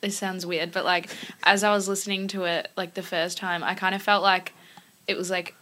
this 0.00 0.16
sounds 0.16 0.46
weird, 0.46 0.70
but 0.72 0.84
like 0.84 1.10
as 1.42 1.64
I 1.64 1.72
was 1.72 1.88
listening 1.88 2.28
to 2.28 2.44
it 2.44 2.70
like 2.76 2.94
the 2.94 3.02
first 3.02 3.38
time, 3.38 3.64
I 3.64 3.74
kind 3.74 3.94
of 3.94 4.02
felt 4.02 4.22
like 4.22 4.52
it 5.08 5.16
was 5.16 5.30
like 5.30 5.54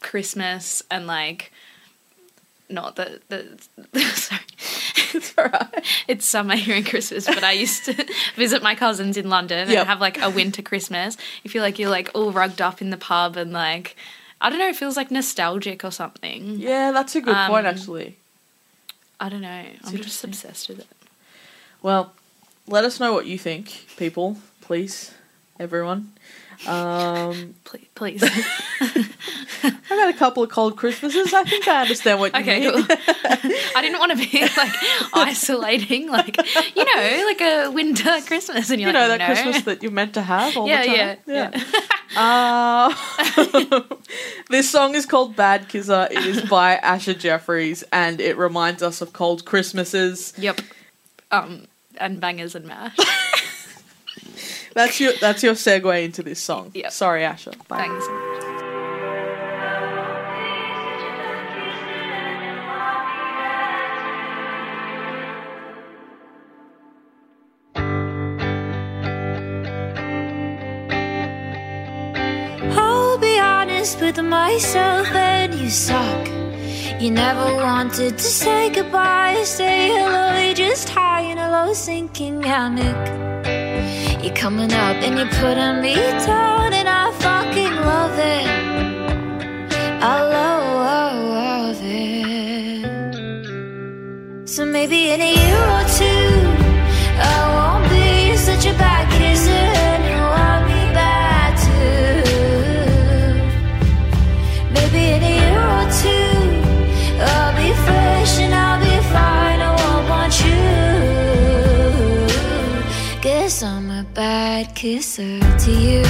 Christmas 0.00 0.82
and 0.90 1.06
like 1.06 1.52
not 2.68 2.96
that 2.96 3.28
the 3.28 3.58
sorry. 4.14 4.40
it's 5.14 5.34
alright. 5.36 5.84
It's 6.08 6.24
summer 6.26 6.54
here 6.56 6.76
in 6.76 6.84
Christmas, 6.84 7.26
but 7.26 7.42
I 7.44 7.52
used 7.52 7.84
to 7.86 8.06
visit 8.36 8.62
my 8.62 8.74
cousins 8.74 9.16
in 9.16 9.28
London 9.28 9.68
Yep. 9.68 9.78
and 9.78 9.88
have 9.88 10.00
like 10.00 10.20
a 10.22 10.30
winter 10.30 10.62
Christmas. 10.62 11.16
You 11.42 11.50
feel 11.50 11.62
like 11.62 11.78
you're 11.78 11.90
like 11.90 12.10
all 12.14 12.32
rugged 12.32 12.60
up 12.60 12.80
in 12.80 12.90
the 12.90 12.96
pub 12.96 13.36
and 13.36 13.52
like 13.52 13.96
I 14.40 14.48
don't 14.48 14.58
know, 14.58 14.68
it 14.68 14.76
feels 14.76 14.96
like 14.96 15.10
nostalgic 15.10 15.84
or 15.84 15.90
something. 15.90 16.58
Yeah, 16.58 16.92
that's 16.92 17.14
a 17.14 17.20
good 17.20 17.36
point 17.46 17.66
Um, 17.66 17.74
actually. 17.74 18.16
I 19.20 19.28
don't 19.28 19.42
know. 19.42 19.64
I'm 19.84 19.96
just 19.98 20.24
obsessed 20.24 20.68
with 20.68 20.78
it. 20.80 20.86
Well, 21.82 22.12
let 22.66 22.84
us 22.84 22.98
know 22.98 23.12
what 23.12 23.26
you 23.26 23.36
think, 23.38 23.86
people, 23.96 24.38
please, 24.62 25.12
everyone. 25.60 26.12
Um, 26.66 27.54
Please, 27.64 27.86
please. 27.94 28.22
I've 28.22 29.84
had 29.88 30.14
a 30.14 30.16
couple 30.18 30.42
of 30.42 30.50
cold 30.50 30.76
Christmases. 30.76 31.34
I 31.34 31.44
think 31.44 31.68
I 31.68 31.82
understand 31.82 32.18
what 32.18 32.34
you 32.34 32.40
okay, 32.40 32.60
mean. 32.60 32.72
cool. 32.72 32.96
I 33.76 33.82
didn't 33.82 33.98
want 33.98 34.12
to 34.12 34.16
be 34.16 34.40
like 34.56 34.72
isolating, 35.12 36.08
like 36.08 36.36
you 36.74 36.84
know, 36.84 37.24
like 37.26 37.40
a 37.42 37.68
winter 37.70 38.20
Christmas, 38.26 38.70
and 38.70 38.80
you're 38.80 38.88
you 38.88 38.92
know 38.94 39.08
that 39.08 39.18
no. 39.18 39.26
Christmas 39.26 39.62
that 39.64 39.82
you're 39.82 39.92
meant 39.92 40.14
to 40.14 40.22
have 40.22 40.56
all 40.56 40.66
yeah, 40.66 40.82
the 40.82 40.86
time. 40.86 41.18
yeah, 41.26 41.50
yeah. 41.54 42.92
Uh, 43.76 43.84
this 44.48 44.70
song 44.70 44.94
is 44.94 45.04
called 45.04 45.36
Bad 45.36 45.68
Kisser. 45.68 46.08
It 46.10 46.24
is 46.24 46.42
by 46.42 46.78
Asha 46.82 47.18
Jefferies, 47.18 47.84
and 47.92 48.18
it 48.20 48.38
reminds 48.38 48.82
us 48.82 49.02
of 49.02 49.12
cold 49.12 49.44
Christmases. 49.44 50.32
Yep. 50.38 50.62
Um, 51.30 51.66
and 51.98 52.18
bangers 52.18 52.54
and 52.54 52.66
mash. 52.66 52.96
That's 54.74 55.00
your 55.00 55.12
that's 55.20 55.42
your 55.42 55.54
segue 55.54 56.04
into 56.04 56.22
this 56.22 56.40
song. 56.40 56.70
Yep. 56.74 56.92
Sorry, 56.92 57.22
Asha. 57.22 57.56
Bye. 57.68 57.78
Bangers 57.78 58.06
and 58.06 58.16
mash. 58.16 58.46
I'll 72.76 73.18
be 73.18 73.38
honest 73.38 74.00
with 74.00 74.18
myself 74.22 75.08
and 75.08 75.54
you 75.54 75.70
suck. 75.70 76.28
You 77.00 77.10
never 77.10 77.54
wanted 77.56 78.18
to 78.18 78.24
say 78.24 78.70
goodbye, 78.70 79.42
say 79.44 79.88
hello, 79.88 80.36
you're 80.38 80.54
just 80.54 80.88
high 80.90 81.22
in 81.22 81.38
a 81.38 81.50
low 81.50 81.72
sinking 81.72 82.42
hammock. 82.42 83.59
You're 84.22 84.34
coming 84.34 84.72
up 84.72 84.96
and 85.04 85.18
you're 85.18 85.34
putting 85.42 85.80
me 85.80 85.94
down, 86.26 86.72
and 86.72 86.88
I 86.88 87.10
fucking 87.24 87.74
love 87.90 88.18
it. 88.18 88.46
I 90.02 90.22
love 90.22 91.78
it. 91.82 92.20
So 94.48 94.64
maybe 94.64 95.10
in 95.10 95.20
a 95.20 95.32
year 95.42 95.62
or 95.76 95.84
two, 95.98 96.19
kisser 114.80 115.38
to 115.58 115.70
you. 115.70 116.02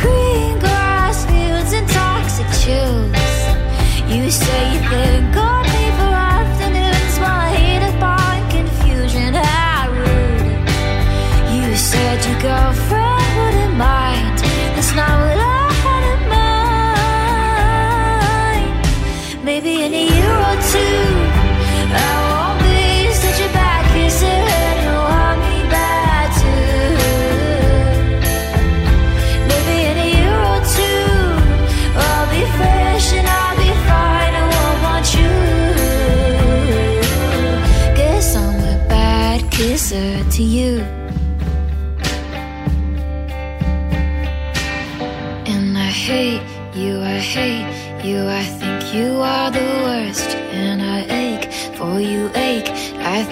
Green 0.00 0.58
grass 0.58 1.26
fields 1.26 1.72
and 1.74 1.86
toxic 1.86 2.46
chills. 2.62 3.12
You 4.08 4.30
say 4.30 4.72
you 4.72 4.80
think 4.88 5.49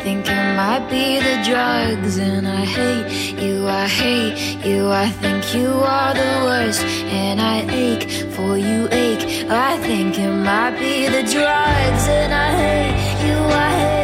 think 0.09 0.27
it 0.27 0.57
might 0.57 0.85
be 0.89 1.07
the 1.29 1.37
drugs. 1.49 2.17
And 2.17 2.49
I 2.49 2.65
hate 2.77 3.43
you, 3.43 3.69
I 3.69 3.87
hate 3.87 4.39
you, 4.65 4.89
I 4.91 5.09
think 5.21 5.55
you 5.55 5.69
are 5.97 6.15
the 6.23 6.35
worst. 6.47 6.83
And 7.21 7.41
I 7.41 7.57
ache 7.85 8.07
for 8.35 8.57
you, 8.57 8.89
ache. 8.91 9.25
I 9.51 9.77
think 9.87 10.19
it 10.19 10.35
might 10.49 10.75
be 10.85 10.97
the 11.17 11.25
drugs. 11.35 12.05
And 12.21 12.33
I 12.47 12.49
hate 12.63 12.97
you, 13.27 13.39
I 13.67 13.71
hate 13.81 13.98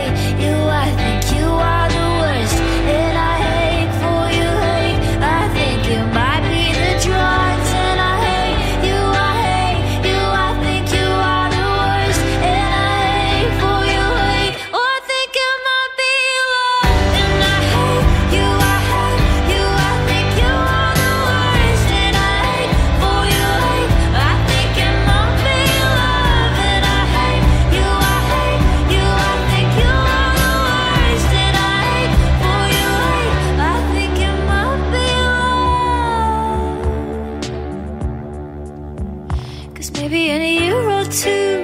Cause 39.85 40.01
maybe 40.01 40.31
in 40.31 40.41
a 40.41 40.55
year 40.61 40.81
or 40.81 41.05
two, 41.05 41.61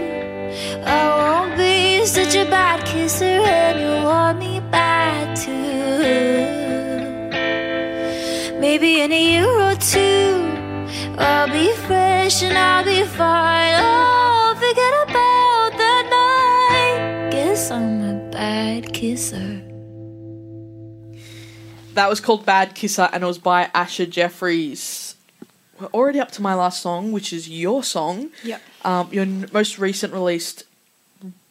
I 0.84 1.08
won't 1.16 1.56
be 1.56 2.04
such 2.04 2.34
a 2.34 2.44
bad 2.44 2.84
kisser 2.84 3.24
and 3.24 3.80
you'll 3.80 4.04
want 4.04 4.38
me 4.38 4.60
back 4.60 5.34
too. 5.34 5.50
Maybe 8.60 9.00
in 9.00 9.10
a 9.10 9.22
year 9.32 9.48
or 9.48 9.74
two, 9.76 10.36
I'll 11.16 11.48
be 11.48 11.72
fresh 11.86 12.42
and 12.42 12.58
I'll 12.58 12.84
be 12.84 13.04
fine. 13.04 13.76
Oh, 13.78 14.54
forget 14.54 14.92
about 15.08 15.78
that 15.78 16.04
night. 16.12 17.30
Guess 17.30 17.70
I'm 17.70 18.02
a 18.02 18.30
bad 18.30 18.92
kisser. 18.92 19.62
That 21.94 22.10
was 22.10 22.20
called 22.20 22.44
Bad 22.44 22.74
Kisser 22.74 23.08
and 23.14 23.24
it 23.24 23.26
was 23.26 23.38
by 23.38 23.70
Asha 23.74 24.06
Jefferies. 24.10 25.09
We're 25.80 25.86
already 25.88 26.20
up 26.20 26.30
to 26.32 26.42
my 26.42 26.54
last 26.54 26.82
song, 26.82 27.12
which 27.12 27.32
is 27.32 27.48
your 27.48 27.82
song. 27.82 28.30
Yep. 28.44 28.62
Um, 28.84 29.08
your 29.12 29.22
n- 29.22 29.48
most 29.52 29.78
recent 29.78 30.12
released, 30.12 30.64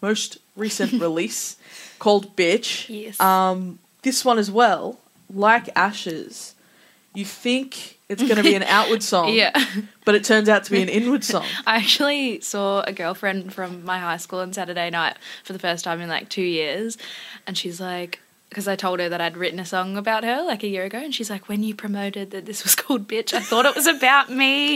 most 0.01 0.37
recent 0.55 0.93
release 1.01 1.57
called 1.97 2.35
Bitch. 2.35 2.87
Yes. 2.89 3.19
Um, 3.19 3.79
this 4.03 4.23
one 4.23 4.37
as 4.37 4.51
well, 4.51 4.99
like 5.33 5.69
Asha's, 5.75 6.55
you 7.13 7.25
think 7.25 7.97
it's 8.07 8.21
going 8.21 8.37
to 8.37 8.43
be 8.43 8.55
an 8.55 8.63
outward 8.67 9.03
song. 9.03 9.33
Yeah. 9.33 9.51
But 10.05 10.15
it 10.15 10.23
turns 10.23 10.47
out 10.47 10.63
to 10.65 10.71
be 10.71 10.81
an 10.81 10.89
inward 10.89 11.23
song. 11.23 11.45
I 11.67 11.77
actually 11.77 12.41
saw 12.41 12.81
a 12.81 12.93
girlfriend 12.93 13.53
from 13.53 13.83
my 13.83 13.99
high 13.99 14.17
school 14.17 14.39
on 14.39 14.53
Saturday 14.53 14.89
night 14.89 15.17
for 15.43 15.53
the 15.53 15.59
first 15.59 15.83
time 15.83 16.01
in 16.01 16.09
like 16.09 16.29
two 16.29 16.43
years. 16.43 16.97
And 17.47 17.57
she's 17.57 17.81
like, 17.81 18.19
because 18.49 18.67
I 18.67 18.75
told 18.75 18.99
her 18.99 19.07
that 19.09 19.21
I'd 19.21 19.37
written 19.37 19.59
a 19.59 19.65
song 19.65 19.95
about 19.95 20.23
her 20.23 20.41
like 20.43 20.63
a 20.63 20.67
year 20.67 20.83
ago. 20.85 20.97
And 20.97 21.13
she's 21.13 21.29
like, 21.29 21.47
when 21.47 21.61
you 21.63 21.75
promoted 21.75 22.31
that 22.31 22.45
this 22.47 22.63
was 22.63 22.73
called 22.81 23.07
Bitch, 23.07 23.33
I 23.33 23.39
thought 23.41 23.65
it 23.65 23.75
was 23.75 23.85
about 23.87 24.29
me. 24.31 24.73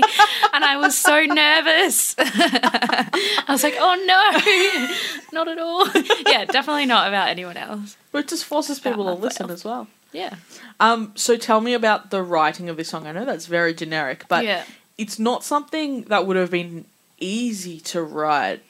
and 0.54 0.64
I 0.64 0.78
was 0.78 0.98
so 0.98 1.22
nervous. 1.26 2.14
I 2.20 3.46
was 3.50 3.64
like, 3.64 3.76
oh 3.80 3.96
no, 4.06 5.34
not 5.38 5.48
at 5.48 5.58
all. 5.58 5.88
yeah, 6.32 6.46
definitely 6.46 6.86
not 6.86 7.08
about 7.08 7.30
anyone 7.30 7.58
else. 7.58 7.98
But 8.12 8.20
it 8.26 8.28
just 8.30 8.46
forces 8.46 8.80
people 8.80 9.06
to 9.06 9.14
listen 9.14 9.50
as 9.50 9.66
well. 9.66 9.88
Yeah. 10.12 10.36
Um, 10.80 11.12
so 11.16 11.38
tell 11.38 11.60
me 11.60 11.74
about 11.74 12.12
the 12.12 12.22
writing 12.22 12.70
of 12.70 12.78
this 12.78 12.90
song. 12.90 13.08
I 13.08 13.12
know 13.12 13.26
that's 13.26 13.48
very 13.48 13.74
generic, 13.74 14.26
but 14.28 14.44
Yeah. 14.46 14.64
it's 14.98 15.18
not 15.18 15.44
something 15.44 16.04
that 16.04 16.28
would 16.28 16.38
have 16.38 16.52
been 16.52 16.86
easy 17.20 17.80
to 17.80 18.04
write. 18.04 18.62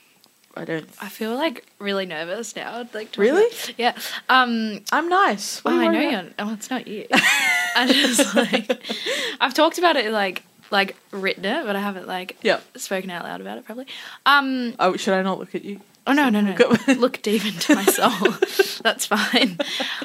I 0.56 0.66
don't. 0.66 0.88
I 1.01 1.10
feel 1.10 1.34
like 1.36 1.66
really 1.80 2.06
nervous 2.06 2.56
now. 2.56 2.88
Like 2.93 3.16
Really? 3.18 3.47
about- 3.47 3.74
yeah. 3.80 3.97
Um, 4.30 4.82
I'm 4.91 5.10
nice. 5.10 5.64
What 5.64 5.74
Oh, 5.74 5.80
I 5.80 5.88
know 5.88 5.99
you're. 5.99 6.24
Oh, 6.39 6.54
it's 6.54 6.70
not 6.70 6.88
you. 6.88 7.08
I 7.12 7.88
just 7.91 8.36
like 8.36 8.72
I've 9.41 9.54
talked 9.56 9.78
about 9.80 9.95
it 9.95 10.12
like 10.12 10.43
like 10.70 10.95
written 11.12 11.45
it, 11.45 11.66
but 11.66 11.76
I 11.76 11.80
haven't 11.80 12.08
like 12.08 12.38
Yeah. 12.43 12.60
spoken 12.76 13.10
out 13.10 13.24
loud 13.26 13.41
about 13.41 13.58
it 13.58 13.66
probably. 13.66 13.88
Um. 14.28 14.76
Oh, 14.80 14.95
should 14.95 15.16
I 15.16 15.24
not 15.24 15.39
look 15.39 15.56
at 15.56 15.66
you? 15.66 15.82
Oh 16.06 16.14
no 16.14 16.30
no 16.30 16.41
no. 16.41 16.54
Look 16.56 16.88
Look 16.88 17.22
deep 17.24 17.45
into 17.45 17.74
my 17.76 17.86
soul. 17.86 18.10
That's 18.84 19.06
fine. 19.08 19.58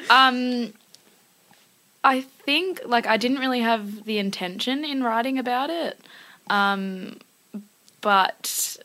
Um. 0.09 0.73
I 2.03 2.21
think 2.21 2.81
like 2.85 3.05
I 3.05 3.17
didn't 3.17 3.39
really 3.39 3.59
have 3.59 4.05
the 4.05 4.17
intention 4.19 4.83
in 4.85 5.03
writing 5.03 5.37
about 5.37 5.69
it, 5.69 5.99
um, 6.49 7.17
but 8.01 8.77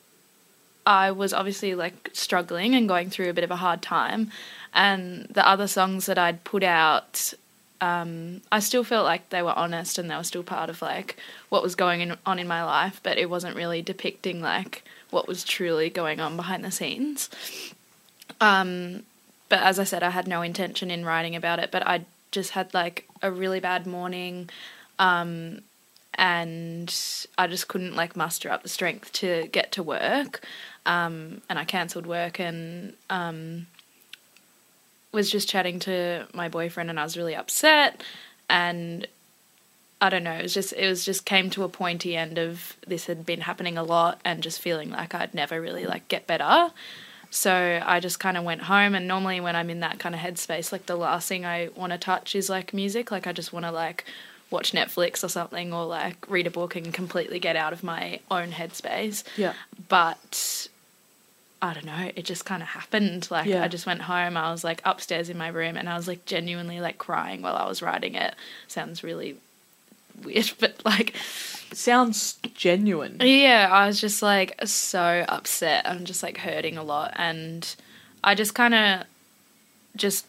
I 0.85 1.11
was 1.11 1.33
obviously 1.33 1.73
like 1.75 2.11
struggling 2.13 2.75
and 2.75 2.87
going 2.87 3.09
through 3.09 3.29
a 3.29 3.33
bit 3.33 3.43
of 3.43 3.51
a 3.51 3.55
hard 3.55 3.81
time, 3.81 4.31
and 4.73 5.25
the 5.29 5.47
other 5.47 5.67
songs 5.67 6.05
that 6.05 6.17
I'd 6.17 6.43
put 6.43 6.63
out, 6.63 7.33
um, 7.81 8.41
I 8.51 8.59
still 8.59 8.83
felt 8.83 9.05
like 9.05 9.29
they 9.29 9.41
were 9.41 9.57
honest 9.57 9.97
and 9.97 10.09
they 10.09 10.15
were 10.15 10.23
still 10.23 10.43
part 10.43 10.69
of 10.69 10.81
like 10.81 11.17
what 11.49 11.63
was 11.63 11.75
going 11.75 12.01
in, 12.01 12.17
on 12.25 12.39
in 12.39 12.47
my 12.47 12.63
life, 12.63 12.99
but 13.01 13.17
it 13.17 13.29
wasn't 13.29 13.55
really 13.55 13.81
depicting 13.81 14.41
like 14.41 14.83
what 15.09 15.27
was 15.27 15.43
truly 15.43 15.89
going 15.89 16.19
on 16.19 16.35
behind 16.35 16.63
the 16.63 16.71
scenes. 16.71 17.29
Um, 18.41 19.03
but 19.49 19.61
as 19.61 19.79
I 19.79 19.83
said, 19.83 20.03
I 20.03 20.09
had 20.09 20.27
no 20.27 20.41
intention 20.41 20.91
in 20.91 21.05
writing 21.05 21.35
about 21.35 21.59
it, 21.59 21.71
but 21.71 21.85
I 21.87 22.05
just 22.31 22.51
had 22.51 22.73
like 22.73 23.07
a 23.21 23.31
really 23.31 23.59
bad 23.59 23.87
morning. 23.87 24.49
Um, 24.99 25.61
and 26.17 26.93
I 27.37 27.47
just 27.47 27.67
couldn't 27.67 27.95
like 27.95 28.15
muster 28.15 28.49
up 28.49 28.63
the 28.63 28.69
strength 28.69 29.11
to 29.13 29.47
get 29.51 29.71
to 29.73 29.83
work. 29.83 30.41
Um, 30.85 31.41
and 31.49 31.57
I 31.57 31.65
cancelled 31.65 32.05
work 32.05 32.39
and 32.39 32.93
um, 33.09 33.67
was 35.11 35.31
just 35.31 35.49
chatting 35.49 35.79
to 35.81 36.27
my 36.33 36.49
boyfriend, 36.49 36.89
and 36.89 36.99
I 36.99 37.03
was 37.03 37.17
really 37.17 37.35
upset. 37.35 38.03
And 38.49 39.07
I 39.99 40.09
don't 40.09 40.23
know, 40.23 40.33
it 40.33 40.43
was 40.43 40.53
just 40.53 40.73
it 40.73 40.87
was 40.87 41.03
just 41.03 41.25
came 41.25 41.49
to 41.51 41.63
a 41.63 41.69
pointy 41.69 42.15
end 42.15 42.37
of 42.37 42.75
this 42.85 43.05
had 43.05 43.25
been 43.25 43.41
happening 43.41 43.77
a 43.77 43.83
lot, 43.83 44.19
and 44.23 44.43
just 44.43 44.59
feeling 44.61 44.91
like 44.91 45.15
I'd 45.15 45.33
never 45.33 45.59
really 45.59 45.85
like 45.85 46.07
get 46.07 46.27
better. 46.27 46.71
So 47.31 47.81
I 47.83 47.99
just 47.99 48.19
kind 48.19 48.37
of 48.37 48.43
went 48.43 48.61
home, 48.63 48.93
and 48.93 49.07
normally 49.07 49.39
when 49.39 49.55
I'm 49.55 49.69
in 49.69 49.79
that 49.79 49.99
kind 49.99 50.13
of 50.13 50.21
headspace, 50.21 50.71
like 50.71 50.85
the 50.85 50.95
last 50.95 51.27
thing 51.27 51.45
I 51.45 51.69
want 51.75 51.91
to 51.91 51.97
touch 51.97 52.35
is 52.35 52.49
like 52.49 52.73
music. 52.73 53.09
Like 53.09 53.25
I 53.25 53.31
just 53.31 53.51
want 53.51 53.65
to 53.65 53.71
like 53.71 54.05
watch 54.51 54.73
Netflix 54.73 55.23
or 55.23 55.29
something, 55.29 55.73
or 55.73 55.85
like 55.85 56.29
read 56.29 56.45
a 56.45 56.51
book 56.51 56.75
and 56.75 56.93
completely 56.93 57.39
get 57.39 57.55
out 57.55 57.73
of 57.73 57.83
my 57.83 58.19
own 58.29 58.51
headspace. 58.51 59.23
Yeah. 59.37 59.53
But 59.89 60.67
I 61.61 61.73
don't 61.73 61.85
know, 61.85 62.11
it 62.15 62.25
just 62.25 62.45
kind 62.45 62.61
of 62.61 62.67
happened. 62.69 63.29
Like 63.31 63.47
Yeah. 63.47 63.63
I 63.63 63.67
just 63.67 63.85
went 63.85 64.01
home, 64.03 64.37
I 64.37 64.51
was 64.51 64.63
like 64.63 64.81
upstairs 64.85 65.29
in 65.29 65.37
my 65.37 65.47
room, 65.47 65.77
and 65.77 65.89
I 65.89 65.95
was 65.97 66.07
like 66.07 66.25
genuinely 66.25 66.79
like 66.79 66.97
crying 66.97 67.41
while 67.41 67.55
I 67.55 67.67
was 67.67 67.81
writing 67.81 68.15
it. 68.15 68.35
Sounds 68.67 69.03
really 69.03 69.37
weird, 70.23 70.51
but 70.59 70.83
like 70.85 71.15
It 71.71 71.77
sounds 71.77 72.37
genuine. 72.53 73.17
yeah, 73.21 73.69
I 73.71 73.87
was 73.87 73.99
just 73.99 74.21
like 74.21 74.59
so 74.67 75.25
upset. 75.27 75.87
I'm 75.89 76.05
just 76.05 76.21
like 76.23 76.37
hurting 76.37 76.77
a 76.77 76.83
lot. 76.83 77.13
And 77.15 77.75
I 78.23 78.35
just 78.35 78.53
kind 78.53 78.73
of 78.73 79.03
just, 79.95 80.25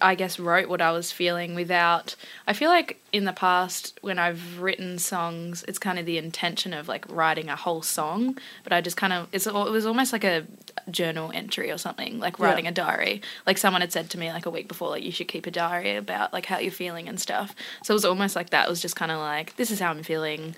I 0.00 0.16
guess, 0.16 0.40
wrote 0.40 0.68
what 0.68 0.82
I 0.82 0.90
was 0.90 1.12
feeling 1.12 1.54
without. 1.54 2.16
I 2.48 2.52
feel 2.52 2.68
like 2.68 3.00
in 3.12 3.24
the 3.26 3.32
past, 3.32 3.96
when 4.02 4.18
I've 4.18 4.58
written 4.60 4.98
songs, 4.98 5.64
it's 5.68 5.78
kind 5.78 5.98
of 6.00 6.04
the 6.06 6.18
intention 6.18 6.72
of 6.72 6.88
like 6.88 7.04
writing 7.08 7.48
a 7.48 7.54
whole 7.54 7.82
song. 7.82 8.36
But 8.64 8.72
I 8.72 8.80
just 8.80 8.96
kind 8.96 9.12
of, 9.12 9.28
it's, 9.30 9.46
it 9.46 9.52
was 9.54 9.86
almost 9.86 10.12
like 10.12 10.24
a 10.24 10.46
journal 10.90 11.30
entry 11.32 11.70
or 11.70 11.78
something, 11.78 12.18
like 12.18 12.40
writing 12.40 12.64
Yeah. 12.64 12.72
a 12.72 12.74
diary. 12.74 13.22
Like 13.46 13.56
someone 13.56 13.80
had 13.82 13.92
said 13.92 14.10
to 14.10 14.18
me 14.18 14.32
like 14.32 14.46
a 14.46 14.50
week 14.50 14.66
before, 14.66 14.88
like 14.90 15.04
you 15.04 15.12
should 15.12 15.28
keep 15.28 15.46
a 15.46 15.50
diary 15.50 15.94
about 15.94 16.32
like 16.32 16.46
how 16.46 16.58
you're 16.58 16.72
feeling 16.72 17.08
and 17.08 17.20
stuff. 17.20 17.54
So 17.84 17.92
it 17.92 17.96
was 17.96 18.04
almost 18.04 18.34
like 18.34 18.50
that. 18.50 18.66
It 18.66 18.70
was 18.70 18.82
just 18.82 18.96
kind 18.96 19.12
of 19.12 19.18
like, 19.20 19.54
this 19.56 19.70
is 19.70 19.78
how 19.78 19.90
I'm 19.90 20.02
feeling 20.02 20.56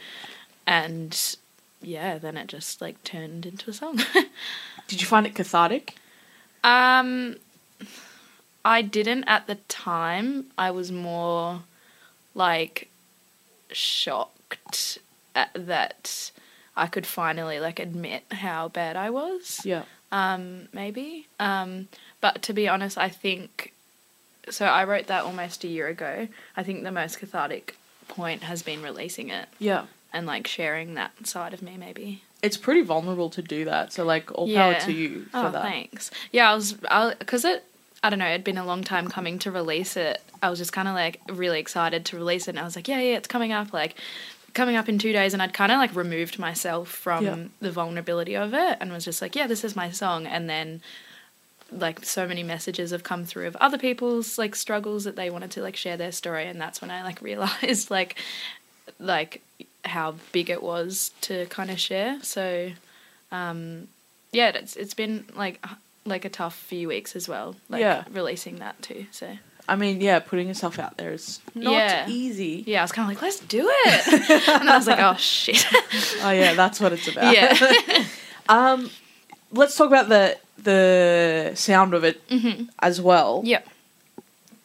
and 0.66 1.36
yeah, 1.82 2.16
then 2.18 2.36
it 2.36 2.46
just 2.46 2.80
like 2.80 3.02
turned 3.04 3.44
into 3.44 3.68
a 3.68 3.72
song. 3.74 4.00
Did 4.88 5.00
you 5.00 5.06
find 5.06 5.26
it 5.26 5.34
cathartic? 5.34 5.96
um, 6.64 7.36
I 8.64 8.82
didn't 8.82 9.24
at 9.24 9.46
the 9.46 9.56
time. 9.68 10.46
I 10.58 10.70
was 10.70 10.92
more 10.92 11.62
like 12.34 12.88
shocked 13.72 14.98
at 15.34 15.50
that 15.54 16.30
I 16.76 16.86
could 16.86 17.06
finally 17.06 17.60
like 17.60 17.78
admit 17.78 18.24
how 18.30 18.68
bad 18.68 18.96
I 18.96 19.10
was. 19.10 19.60
Yeah. 19.64 19.84
Um, 20.12 20.68
maybe. 20.72 21.26
Um, 21.38 21.88
but 22.20 22.42
to 22.42 22.52
be 22.52 22.68
honest, 22.68 22.98
I 22.98 23.08
think 23.08 23.72
so. 24.48 24.66
I 24.66 24.84
wrote 24.84 25.06
that 25.06 25.24
almost 25.24 25.64
a 25.64 25.68
year 25.68 25.88
ago. 25.88 26.28
I 26.56 26.62
think 26.62 26.82
the 26.82 26.90
most 26.90 27.18
cathartic 27.18 27.76
point 28.08 28.42
has 28.42 28.62
been 28.62 28.82
releasing 28.82 29.28
it 29.28 29.48
Yeah. 29.58 29.86
and 30.12 30.26
like 30.26 30.46
sharing 30.46 30.94
that 30.94 31.26
side 31.26 31.54
of 31.54 31.62
me, 31.62 31.76
maybe. 31.76 32.22
It's 32.42 32.56
pretty 32.56 32.80
vulnerable 32.82 33.30
to 33.30 33.42
do 33.42 33.64
that. 33.66 33.92
So 33.92 34.04
like 34.04 34.32
all 34.36 34.52
power 34.52 34.74
to 34.80 34.92
you 34.92 35.26
for 35.26 35.36
oh, 35.38 35.50
that. 35.50 35.62
thanks. 35.62 36.10
Yeah, 36.32 36.50
I 36.50 36.54
was, 36.54 36.76
I 36.90 37.14
because 37.18 37.44
it, 37.44 37.64
I 38.02 38.10
don't 38.10 38.18
know, 38.18 38.28
it'd 38.28 38.44
been 38.44 38.58
a 38.58 38.64
long 38.64 38.82
time 38.82 39.08
coming 39.08 39.38
to 39.40 39.50
release 39.50 39.96
it. 39.96 40.22
I 40.42 40.48
was 40.48 40.58
just 40.58 40.72
kind 40.72 40.88
of 40.88 40.94
like 40.94 41.20
really 41.28 41.60
excited 41.60 42.04
to 42.06 42.16
release 42.16 42.46
it, 42.48 42.50
and 42.50 42.58
I 42.60 42.64
was 42.64 42.76
like, 42.76 42.88
yeah, 42.88 42.98
yeah, 43.00 43.16
it's 43.16 43.28
coming 43.28 43.52
up, 43.52 43.72
like 43.72 43.94
coming 44.54 44.74
up 44.76 44.88
in 44.88 44.98
two 44.98 45.12
days, 45.12 45.32
and 45.34 45.42
I'd 45.42 45.52
kind 45.52 45.70
of 45.70 45.78
like 45.78 45.94
removed 45.94 46.38
myself 46.38 46.88
from 46.88 47.24
Yeah. 47.24 47.38
the 47.60 47.70
vulnerability 47.70 48.34
of 48.36 48.54
it, 48.54 48.78
and 48.80 48.90
was 48.92 49.04
just 49.04 49.20
like, 49.20 49.36
yeah, 49.36 49.46
this 49.46 49.64
is 49.64 49.76
my 49.76 49.90
song, 49.90 50.26
and 50.26 50.48
then 50.48 50.80
like 51.72 52.04
so 52.04 52.26
many 52.26 52.42
messages 52.42 52.90
have 52.90 53.04
come 53.04 53.24
through 53.24 53.46
of 53.46 53.54
other 53.56 53.78
people's 53.78 54.38
like 54.38 54.56
struggles 54.56 55.04
that 55.04 55.14
they 55.14 55.30
wanted 55.30 55.52
to 55.52 55.62
like 55.62 55.76
share 55.76 55.96
their 55.96 56.10
story 56.10 56.46
and 56.46 56.60
that's 56.60 56.80
when 56.82 56.90
I 56.90 57.04
like 57.04 57.22
realized 57.30 57.92
like 57.92 58.16
like 58.98 59.40
how 59.84 60.16
big 60.32 60.50
it 60.50 60.64
was 60.64 61.12
to 61.20 61.46
kind 61.46 61.70
of 61.70 61.78
share 61.78 62.18
so 62.22 62.72
um 63.30 63.86
yeah 64.32 64.48
it's 64.48 64.74
it's 64.74 64.94
been 64.94 65.24
like 65.36 65.64
like 66.04 66.24
a 66.24 66.28
tough 66.30 66.54
few 66.56 66.88
weeks 66.88 67.14
as 67.16 67.28
well 67.28 67.56
like 67.68 67.80
Yeah. 67.80 68.04
releasing 68.10 68.56
that 68.60 68.80
too 68.82 69.06
so 69.10 69.36
I 69.68 69.76
mean, 69.76 70.00
yeah, 70.00 70.18
putting 70.18 70.48
yourself 70.48 70.80
out 70.80 70.96
there 70.96 71.12
is 71.12 71.38
not 71.54 71.72
Yeah. 71.72 72.08
easy. 72.08 72.64
yeah 72.66 72.80
I 72.80 72.82
was 72.82 72.90
kind 72.92 73.08
of 73.08 73.14
like 73.14 73.22
let's 73.22 73.38
do 73.40 73.68
it 73.70 74.48
and 74.48 74.68
I 74.68 74.76
was 74.76 74.86
like 74.88 74.98
oh 74.98 75.14
shit 75.16 75.64
Oh 76.22 76.30
yeah, 76.30 76.54
that's 76.54 76.80
what 76.80 76.92
it's 76.92 77.06
about. 77.08 77.32
yeah 77.34 77.54
Um, 78.48 78.90
let's 79.52 79.76
talk 79.76 79.86
about 79.88 80.08
the 80.08 80.36
the 80.62 81.52
sound 81.54 81.94
of 81.94 82.02
it 82.04 82.20
as 82.80 83.00
well. 83.00 83.42
Yeah. 83.44 83.60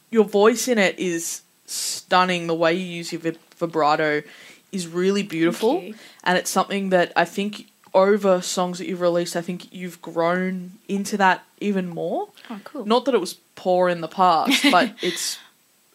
Your 0.09 0.23
voice 0.25 0.67
in 0.67 0.77
it 0.79 0.97
is 0.97 1.41
stunning. 1.67 2.47
The 2.47 2.55
way 2.55 2.73
you 2.73 2.86
use 2.86 3.11
your 3.11 3.21
vib- 3.21 3.38
vibrato 3.57 4.23
is 4.71 4.88
really 4.88 5.21
beautiful, 5.23 5.83
and 6.23 6.38
it's 6.38 6.49
something 6.49 6.89
that 6.89 7.13
I 7.15 7.25
think 7.25 7.67
over 7.95 8.41
songs 8.41 8.77
that 8.77 8.87
you've 8.87 9.01
released, 9.01 9.35
I 9.35 9.41
think 9.41 9.73
you've 9.73 10.01
grown 10.01 10.73
into 10.87 11.17
that 11.17 11.43
even 11.59 11.87
more. 11.87 12.29
oh 12.49 12.59
cool 12.63 12.85
Not 12.85 13.05
that 13.05 13.15
it 13.15 13.21
was 13.21 13.35
poor 13.55 13.89
in 13.89 14.01
the 14.01 14.07
past, 14.07 14.63
but 14.71 14.93
it's 15.01 15.39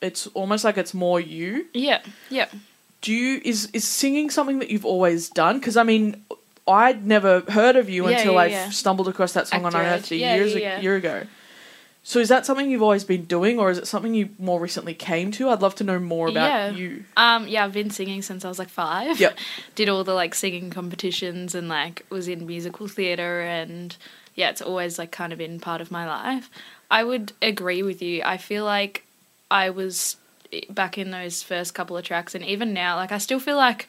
it's 0.01 0.26
almost 0.28 0.64
like 0.64 0.78
it's 0.78 0.94
more 0.94 1.20
you. 1.20 1.66
Yeah, 1.74 2.01
yeah. 2.30 2.46
Do 3.03 3.12
you 3.12 3.40
is 3.44 3.68
is 3.72 3.86
singing 3.86 4.30
something 4.30 4.59
that 4.59 4.70
you've 4.70 4.86
always 4.86 5.28
done? 5.28 5.59
Because 5.59 5.76
I 5.76 5.82
mean, 5.84 6.24
I'd 6.66 7.07
never 7.07 7.40
heard 7.48 7.76
of 7.76 7.88
you 7.88 8.09
Yeah, 8.09 8.16
until 8.18 8.32
yeah, 8.34 8.38
I 8.40 8.46
yeah. 8.46 8.70
stumbled 8.70 9.09
across 9.09 9.32
that 9.34 9.46
song 9.48 9.64
on 9.64 9.74
Unearthed. 9.74 10.11
Yeah, 10.11 10.34
years 10.36 10.55
a 10.55 10.80
year 10.82 10.96
ago. 10.96 11.22
So 12.03 12.18
is 12.18 12.28
that 12.30 12.46
something 12.46 12.70
you've 12.70 12.82
always 12.82 13.05
been 13.05 13.24
doing, 13.26 13.59
or 13.59 13.70
is 13.70 13.76
it 13.78 13.86
something 13.86 14.14
you 14.14 14.30
more 14.38 14.59
recently 14.59 14.94
came 14.94 15.30
to? 15.32 15.51
I'd 15.51 15.61
love 15.61 15.74
to 15.76 15.84
know 15.84 15.98
more 15.98 16.28
about 16.28 16.48
Yeah. 16.48 16.70
you. 16.70 17.05
Um, 17.16 17.46
yeah, 17.46 17.64
I've 17.64 17.74
been 17.74 17.90
singing 17.90 18.22
since 18.22 18.44
I 18.44 18.48
was 18.48 18.59
like 18.59 18.70
five. 18.70 19.20
Yep. 19.20 19.36
Did 19.74 19.88
all 19.90 20.03
the 20.03 20.14
like 20.14 20.34
singing 20.34 20.70
competitions 20.70 21.55
and 21.55 21.68
like 21.68 22.07
was 22.09 22.26
in 22.26 22.46
musical 22.46 22.88
theatre 22.88 23.42
and 23.42 23.94
yeah, 24.34 24.48
it's 24.48 24.62
always 24.62 24.98
like 24.98 25.11
kind 25.11 25.32
of 25.32 25.38
been 25.38 25.61
part 25.61 25.80
of 25.82 25.90
my 25.90 26.07
life. 26.07 26.48
I 26.90 27.05
would 27.05 27.32
agree 27.42 27.82
with 27.82 28.01
you. 28.01 28.22
I 28.24 28.38
feel 28.38 28.64
like 28.64 29.05
I 29.51 29.68
was 29.70 30.16
back 30.70 30.96
in 30.96 31.11
those 31.11 31.42
first 31.42 31.74
couple 31.74 31.96
of 31.96 32.05
tracks 32.05 32.34
and 32.34 32.44
even 32.44 32.72
now, 32.72 32.96
like 32.96 33.12
I 33.12 33.18
still 33.18 33.38
feel 33.40 33.57
like 33.57 33.86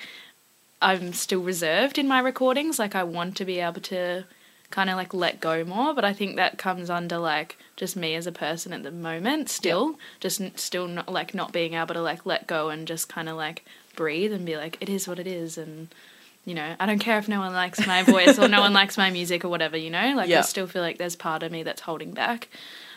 I'm 0.81 1.13
still 1.13 1.41
reserved 1.41 1.97
in 1.97 2.07
my 2.07 2.19
recordings. 2.19 2.77
Like 2.77 2.93
I 2.93 3.03
want 3.03 3.37
to 3.37 3.45
be 3.45 3.59
able 3.59 3.81
to 3.81 4.25
kind 4.69 4.89
of 4.89 4.97
like 4.97 5.13
let 5.13 5.39
go 5.39 5.63
more, 5.63 5.93
but 5.93 6.03
I 6.05 6.11
think 6.13 6.35
that 6.35 6.57
comes 6.57 6.89
under 6.89 7.17
like 7.17 7.57
just 7.81 7.95
me 7.95 8.13
as 8.13 8.27
a 8.27 8.31
person 8.31 8.71
at 8.73 8.83
the 8.83 8.91
moment 8.91 9.49
still, 9.49 9.97
just 10.19 10.39
still 10.57 10.87
not 10.87 11.11
like 11.11 11.33
not 11.33 11.51
being 11.51 11.73
able 11.73 11.95
to 11.95 12.01
like 12.01 12.27
let 12.27 12.45
go 12.45 12.69
and 12.69 12.87
just 12.87 13.09
kind 13.09 13.27
of 13.27 13.35
like 13.35 13.65
breathe 13.95 14.31
and 14.31 14.45
be 14.45 14.55
like 14.55 14.77
it 14.79 14.87
is 14.87 15.07
what 15.07 15.17
it 15.17 15.25
is 15.25 15.57
and 15.57 15.87
you 16.45 16.53
know, 16.53 16.75
I 16.79 16.85
don't 16.85 16.99
care 16.99 17.17
if 17.17 17.27
no 17.27 17.39
one 17.39 17.53
likes 17.53 17.85
my 17.87 18.03
voice 18.03 18.37
or 18.39 18.47
no 18.47 18.61
one 18.61 18.73
likes 18.81 18.97
my 18.99 19.09
music 19.09 19.43
or 19.43 19.49
whatever, 19.49 19.77
you 19.77 19.89
know? 19.89 20.13
Like 20.15 20.29
Yeah. 20.29 20.39
I 20.39 20.41
still 20.41 20.67
feel 20.67 20.83
like 20.83 20.97
there's 20.99 21.15
part 21.15 21.41
of 21.43 21.51
me 21.51 21.63
that's 21.63 21.81
holding 21.81 22.11
back. 22.13 22.47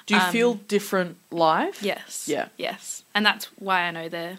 Do 0.06 0.14
you 0.14 0.20
Um, 0.20 0.30
feel 0.32 0.54
different 0.68 1.16
live? 1.30 1.78
Yes. 1.82 2.28
Yeah. 2.28 2.48
Yes. 2.58 3.04
And 3.14 3.24
that's 3.24 3.46
why 3.58 3.80
I 3.82 3.90
know 3.90 4.08
there 4.10 4.38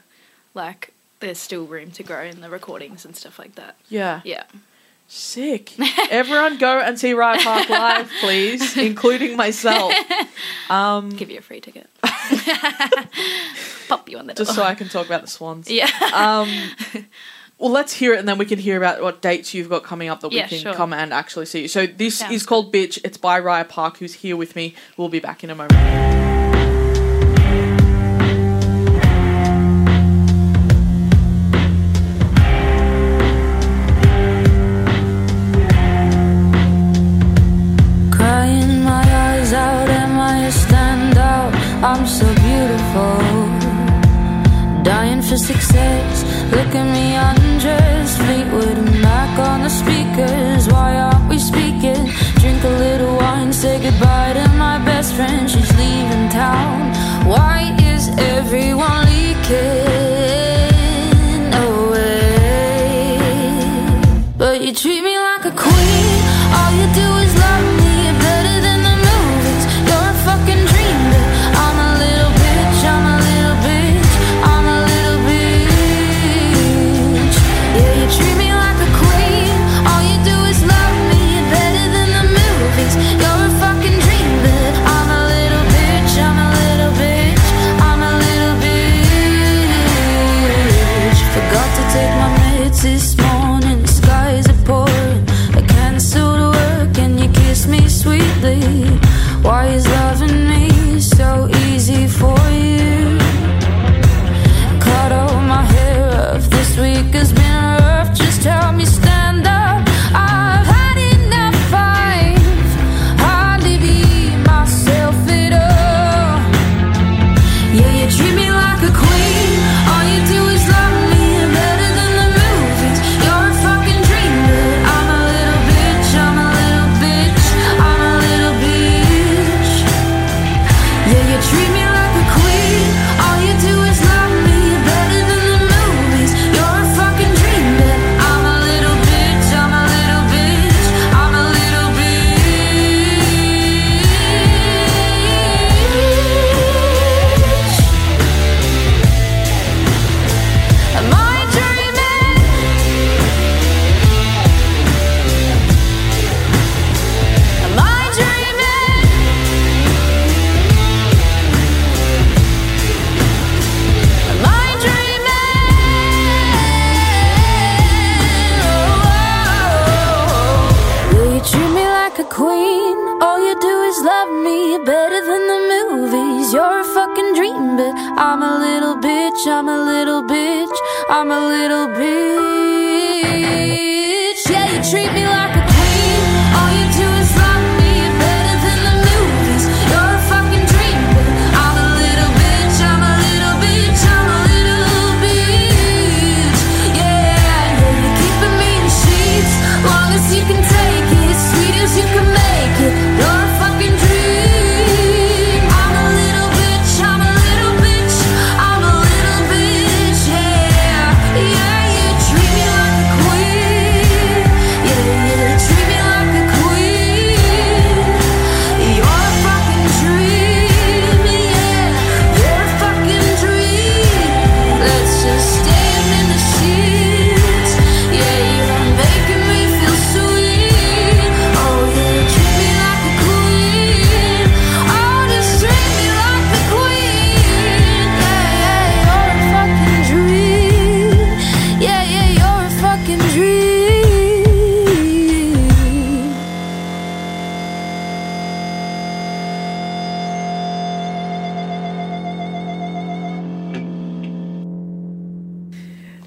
like 0.54 0.92
there's 1.22 1.40
still 1.40 1.66
room 1.66 1.90
to 1.92 2.04
grow 2.04 2.24
in 2.24 2.42
the 2.42 2.50
recordings 2.52 3.04
and 3.04 3.16
stuff 3.16 3.40
like 3.40 3.56
that. 3.56 3.76
Yeah. 3.90 4.22
Yeah. 4.24 4.44
Sick. 5.08 5.74
Everyone 6.10 6.58
go 6.58 6.80
and 6.80 7.00
see 7.00 7.14
Riot 7.14 7.44
Park 7.44 7.70
live, 7.70 8.12
please, 8.22 8.76
including 8.90 9.38
myself. 9.38 9.94
Um, 10.70 11.12
Give 11.12 11.30
you 11.30 11.38
a 11.40 11.42
free 11.42 11.62
ticket. 11.62 11.88
Pop 13.88 14.10
you 14.10 14.18
on 14.18 14.26
the 14.28 14.34
just 14.34 14.56
so 14.56 14.64
I 14.64 14.74
can 14.74 14.90
talk 14.90 15.06
about 15.06 15.22
the 15.22 15.28
Swans. 15.28 15.70
Yeah. 15.70 15.90
Um, 16.14 16.50
well, 17.60 17.72
let's 17.72 17.94
hear 17.94 18.14
it, 18.14 18.20
and 18.20 18.28
then 18.28 18.40
we 18.40 18.46
can 18.46 18.58
hear 18.58 18.78
about 18.78 19.02
what 19.02 19.22
dates 19.22 19.54
you've 19.54 19.70
got 19.70 19.84
coming 19.84 20.10
up 20.10 20.22
that 20.22 20.30
we 20.30 20.38
Yeah, 20.38 20.48
can 20.48 20.58
sure. 20.58 20.74
come 20.74 20.92
and 20.92 21.14
actually 21.14 21.46
see. 21.46 21.68
So 21.68 21.86
this 21.86 22.18
Sounds 22.18 22.34
is 22.34 22.46
called 22.46 22.74
"Bitch." 22.74 22.98
It's 23.06 23.18
by 23.18 23.40
Raya 23.40 23.70
Park, 23.70 23.98
who's 24.00 24.16
here 24.16 24.36
with 24.36 24.56
me. 24.56 24.74
We'll 24.98 25.10
be 25.10 25.20
back 25.20 25.44
in 25.44 25.52
a 25.52 25.56
moment. 25.56 25.74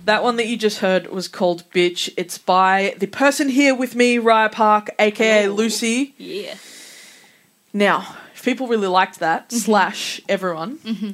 That 0.09 0.22
one 0.22 0.36
that 0.36 0.46
you 0.46 0.56
just 0.56 0.78
heard 0.78 1.09
was 1.09 1.28
called 1.28 1.68
Bitch. 1.70 2.09
It's 2.16 2.38
by 2.38 2.94
the 2.96 3.06
person 3.06 3.50
here 3.50 3.74
with 3.74 3.94
me, 3.94 4.16
Raya 4.16 4.50
Park, 4.50 4.88
aka 4.98 5.48
Lucy. 5.48 6.14
Yeah. 6.16 6.54
Now, 7.74 8.16
if 8.34 8.42
people 8.42 8.68
really 8.68 8.88
liked 8.88 9.18
that, 9.18 9.50
mm-hmm. 9.50 9.59
slash 9.59 10.22
everyone, 10.26 10.78
mm-hmm. 10.78 11.11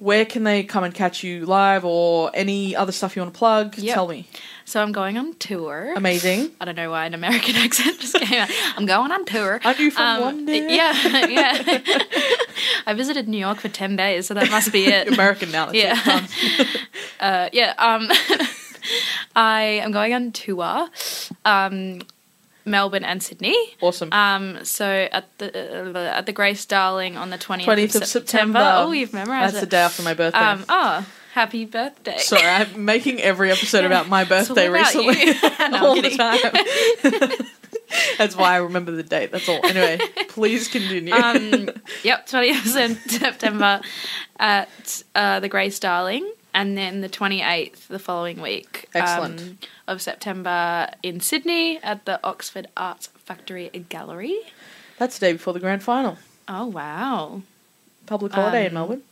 Where 0.00 0.24
can 0.24 0.42
they 0.44 0.64
come 0.64 0.82
and 0.82 0.92
catch 0.94 1.22
you 1.22 1.46
live 1.46 1.84
or 1.84 2.30
any 2.34 2.74
other 2.74 2.90
stuff 2.90 3.14
you 3.14 3.22
want 3.22 3.32
to 3.34 3.38
plug? 3.38 3.78
Yep. 3.78 3.94
Tell 3.94 4.08
me. 4.08 4.26
So 4.64 4.80
I'm 4.82 4.92
going 4.92 5.18
on 5.18 5.34
tour. 5.34 5.92
Amazing. 5.94 6.52
I 6.60 6.64
don't 6.64 6.74
know 6.76 6.90
why 6.90 7.04
an 7.06 7.12
American 7.14 7.54
accent 7.64 8.00
just 8.00 8.14
came 8.14 8.40
out. 8.40 8.48
I'm 8.76 8.86
going 8.86 9.12
on 9.12 9.24
tour. 9.26 9.60
Aren't 9.64 9.78
you 9.78 9.90
from 9.90 10.02
Um, 10.02 10.20
London? 10.22 10.70
Yeah, 10.70 10.92
yeah. 11.28 11.82
I 12.86 12.94
visited 12.94 13.28
New 13.28 13.38
York 13.38 13.58
for 13.58 13.68
ten 13.68 13.94
days, 13.96 14.26
so 14.26 14.34
that 14.34 14.50
must 14.50 14.72
be 14.72 14.86
it. 14.86 15.08
American 15.08 15.50
now. 15.52 15.70
Yeah. 15.70 15.94
what 15.94 16.00
it 16.00 16.04
counts. 16.04 16.76
uh, 17.20 17.48
yeah. 17.52 17.74
Um, 17.78 18.08
I 19.36 19.80
am 19.84 19.92
going 19.92 20.14
on 20.14 20.32
tour, 20.32 20.88
um, 21.44 22.00
Melbourne 22.64 23.04
and 23.04 23.22
Sydney. 23.22 23.56
Awesome. 23.80 24.12
Um, 24.12 24.64
so 24.64 25.08
at 25.10 25.26
the 25.38 25.94
uh, 25.94 25.98
at 25.98 26.26
the 26.26 26.32
Grace 26.32 26.64
Darling 26.64 27.16
on 27.16 27.30
the 27.30 27.38
twentieth 27.38 27.68
of, 27.68 28.02
of 28.02 28.08
September. 28.08 28.08
September. 28.08 28.60
Oh, 28.62 28.92
you've 28.92 29.12
memorized 29.12 29.50
it. 29.50 29.52
That's 29.54 29.62
it. 29.62 29.66
the 29.66 29.70
day 29.70 29.80
after 29.80 30.02
my 30.02 30.14
birthday. 30.14 30.38
Um, 30.38 30.64
oh, 30.68 31.06
happy 31.32 31.64
birthday! 31.64 32.18
Sorry, 32.18 32.46
I'm 32.46 32.84
making 32.84 33.20
every 33.20 33.50
episode 33.50 33.84
about 33.84 34.08
my 34.08 34.24
birthday 34.24 34.68
about 34.68 34.94
recently. 34.94 35.34
No, 35.70 35.86
all 35.86 36.02
the 36.02 36.10
time. 36.10 37.46
That's 38.18 38.36
why 38.36 38.54
I 38.54 38.56
remember 38.58 38.92
the 38.92 39.02
date. 39.02 39.32
That's 39.32 39.48
all. 39.48 39.64
Anyway, 39.64 39.98
please 40.28 40.68
continue. 40.68 41.12
um, 41.12 41.70
yep, 42.04 42.26
20th 42.26 42.90
of 42.90 43.10
September 43.10 43.80
at 44.38 45.02
uh, 45.14 45.40
the 45.40 45.48
Grace 45.48 45.78
Darling, 45.78 46.30
and 46.54 46.76
then 46.76 47.00
the 47.00 47.08
28th 47.08 47.86
the 47.88 47.98
following 47.98 48.40
week 48.40 48.88
Excellent. 48.94 49.40
um, 49.40 49.58
of 49.88 50.00
September 50.02 50.88
in 51.02 51.20
Sydney 51.20 51.78
at 51.82 52.04
the 52.04 52.20
Oxford 52.24 52.66
Arts 52.76 53.08
Factory 53.24 53.68
Gallery. 53.88 54.38
That's 54.98 55.18
the 55.18 55.26
day 55.26 55.32
before 55.32 55.52
the 55.52 55.60
grand 55.60 55.82
final. 55.82 56.18
Oh, 56.48 56.66
wow. 56.66 57.42
Public 58.06 58.32
holiday 58.32 58.62
in 58.66 58.68
Um, 58.68 58.74
Melbourne. 58.74 59.02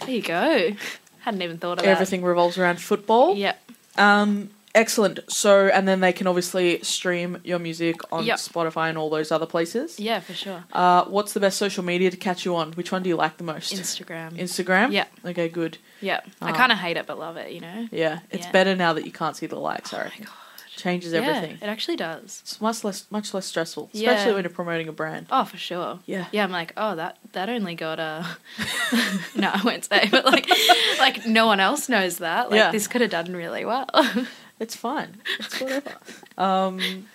There 0.00 0.10
you 0.10 0.22
go. 0.22 0.70
Hadn't 1.20 1.42
even 1.42 1.58
thought 1.58 1.78
of 1.78 1.84
that. 1.84 1.90
Everything 1.90 2.22
revolves 2.22 2.56
around 2.58 2.80
football. 2.80 3.36
Yep. 3.36 3.60
Um, 3.98 4.50
excellent. 4.76 5.18
So, 5.28 5.66
and 5.66 5.88
then 5.88 6.00
they 6.00 6.12
can 6.12 6.26
obviously 6.28 6.80
stream 6.82 7.38
your 7.42 7.58
music 7.58 7.96
on 8.12 8.24
Yep. 8.24 8.36
Spotify 8.36 8.88
and 8.88 8.96
all 8.98 9.10
those 9.10 9.32
other 9.32 9.46
places. 9.46 9.98
Yeah, 9.98 10.20
for 10.20 10.34
sure. 10.34 10.64
Uh, 10.72 11.04
what's 11.06 11.32
the 11.32 11.40
best 11.40 11.56
social 11.58 11.82
media 11.82 12.10
to 12.10 12.16
catch 12.16 12.44
you 12.44 12.54
on? 12.54 12.72
Which 12.74 12.92
one 12.92 13.02
do 13.02 13.08
you 13.08 13.16
like 13.16 13.38
the 13.38 13.44
most? 13.44 13.72
Instagram. 13.74 14.38
Instagram. 14.38 14.92
Yeah. 14.92 15.06
Okay. 15.24 15.48
Good. 15.48 15.78
yeah. 16.00 16.20
I 16.40 16.50
Oh. 16.50 16.54
kind 16.54 16.70
of 16.72 16.78
hate 16.78 16.96
it, 16.96 17.06
but 17.06 17.18
love 17.18 17.36
it, 17.36 17.50
you 17.52 17.60
know? 17.60 17.88
Yeah. 17.90 18.20
It's 18.30 18.46
Yeah. 18.46 18.52
better 18.52 18.76
now 18.76 18.92
that 18.92 19.04
you 19.06 19.12
can't 19.12 19.34
see 19.36 19.46
the 19.46 19.58
likes. 19.58 19.92
I 19.92 19.98
Oh 19.98 20.02
reckon. 20.04 20.24
God. 20.24 20.32
Changes 20.76 21.14
Yeah, 21.14 21.20
everything. 21.22 21.56
it 21.62 21.66
actually 21.70 21.96
does. 21.96 22.40
It's 22.42 22.60
much 22.60 22.84
less, 22.84 23.06
much 23.10 23.32
less 23.32 23.46
stressful, 23.46 23.88
Yeah. 23.94 24.10
especially 24.10 24.34
when 24.34 24.42
you're 24.44 24.50
promoting 24.52 24.88
a 24.88 24.92
brand. 24.92 25.26
Oh, 25.30 25.44
for 25.46 25.56
sure. 25.56 26.00
Yeah. 26.04 26.26
Yeah, 26.32 26.44
I'm 26.44 26.50
like, 26.52 26.74
oh, 26.76 26.94
that 26.96 27.16
that 27.32 27.48
only 27.48 27.74
got 27.74 27.98
a. 27.98 28.26
no, 29.34 29.48
I 29.54 29.62
won't 29.64 29.86
say, 29.86 30.06
but 30.10 30.26
like, 30.26 30.46
like 30.98 31.24
no 31.26 31.46
one 31.46 31.60
else 31.60 31.88
knows 31.88 32.18
that. 32.18 32.50
Like, 32.50 32.58
Yeah. 32.58 32.72
this 32.72 32.88
could 32.88 33.00
have 33.00 33.10
done 33.10 33.34
really 33.34 33.64
well. 33.64 33.88
It's 34.58 34.74
fine. 34.76 35.16
It's 35.38 35.60
whatever. 35.60 35.92
um, 36.38 37.06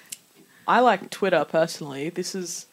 I 0.67 0.79
like 0.81 1.09
Twitter 1.09 1.43
personally. 1.45 2.09
This 2.09 2.35
is 2.35 2.65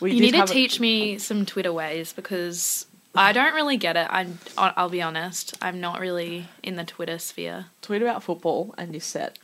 we 0.00 0.12
you 0.12 0.20
need 0.20 0.30
to 0.32 0.38
have 0.38 0.50
a- 0.50 0.52
teach 0.52 0.80
me 0.80 1.18
some 1.18 1.44
Twitter 1.46 1.72
ways 1.72 2.12
because 2.12 2.86
I 3.14 3.32
don't 3.32 3.54
really 3.54 3.76
get 3.76 3.96
it. 3.96 4.06
I'm, 4.10 4.38
I'll 4.56 4.88
be 4.88 5.02
honest, 5.02 5.54
I'm 5.60 5.80
not 5.80 6.00
really 6.00 6.48
in 6.62 6.76
the 6.76 6.84
Twitter 6.84 7.18
sphere. 7.18 7.66
tweet 7.82 8.00
about 8.02 8.22
football 8.22 8.74
and 8.78 8.92
you're 8.92 9.00
set. 9.02 9.38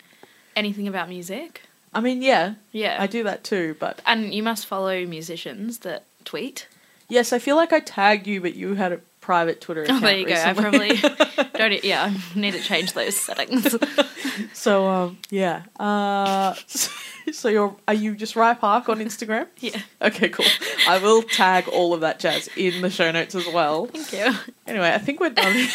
Anything 0.57 0.89
about 0.89 1.09
music? 1.11 1.63
I 1.95 2.01
mean, 2.01 2.23
yeah, 2.23 2.55
Yeah, 2.73 2.97
I 2.99 3.07
do 3.07 3.23
that 3.25 3.45
too. 3.45 3.77
But 3.79 4.01
And 4.07 4.33
you 4.35 4.43
must 4.43 4.67
follow 4.67 5.05
musicians 5.07 5.79
that 5.81 6.05
tweet. 6.25 6.67
yes, 7.09 7.33
I 7.33 7.39
feel 7.39 7.57
like 7.57 7.73
I 7.73 7.81
tagged 7.81 8.27
you, 8.27 8.41
but 8.41 8.55
you 8.55 8.75
had 8.75 8.93
a 8.93 9.01
private 9.29 9.61
Twitter 9.61 9.85
Oh, 9.91 10.01
there 10.01 10.17
you 10.17 10.27
go. 10.27 10.33
I 10.33 10.55
probably 10.55 10.97
don't. 11.59 11.85
Yeah, 11.85 12.15
need 12.35 12.53
to 12.53 12.63
change 12.63 12.95
those 12.95 13.15
settings. 13.15 13.77
so 14.55 14.89
um, 14.89 15.19
yeah. 15.29 15.65
Uh, 15.79 16.55
so 17.31 17.51
you're 17.51 17.77
are 17.87 17.93
you 17.93 18.17
just 18.17 18.37
Rye 18.37 18.55
Park 18.55 18.89
on 18.89 19.01
Instagram? 19.01 19.47
yeah. 19.59 19.83
Okay, 20.01 20.31
cool. 20.31 20.47
I 20.89 20.97
will 20.97 21.21
tag 21.23 21.69
all 21.69 21.93
of 21.93 22.01
that 22.01 22.21
jazz 22.21 22.49
in 22.57 22.81
the 22.81 22.89
show 22.89 23.13
notes 23.13 23.35
as 23.35 23.47
well. 23.53 23.85
Thank 23.85 24.15
you. 24.15 24.33
Anyway, 24.67 24.91
I 24.91 24.97
think 24.97 25.21
we're 25.21 25.29
done. 25.29 25.69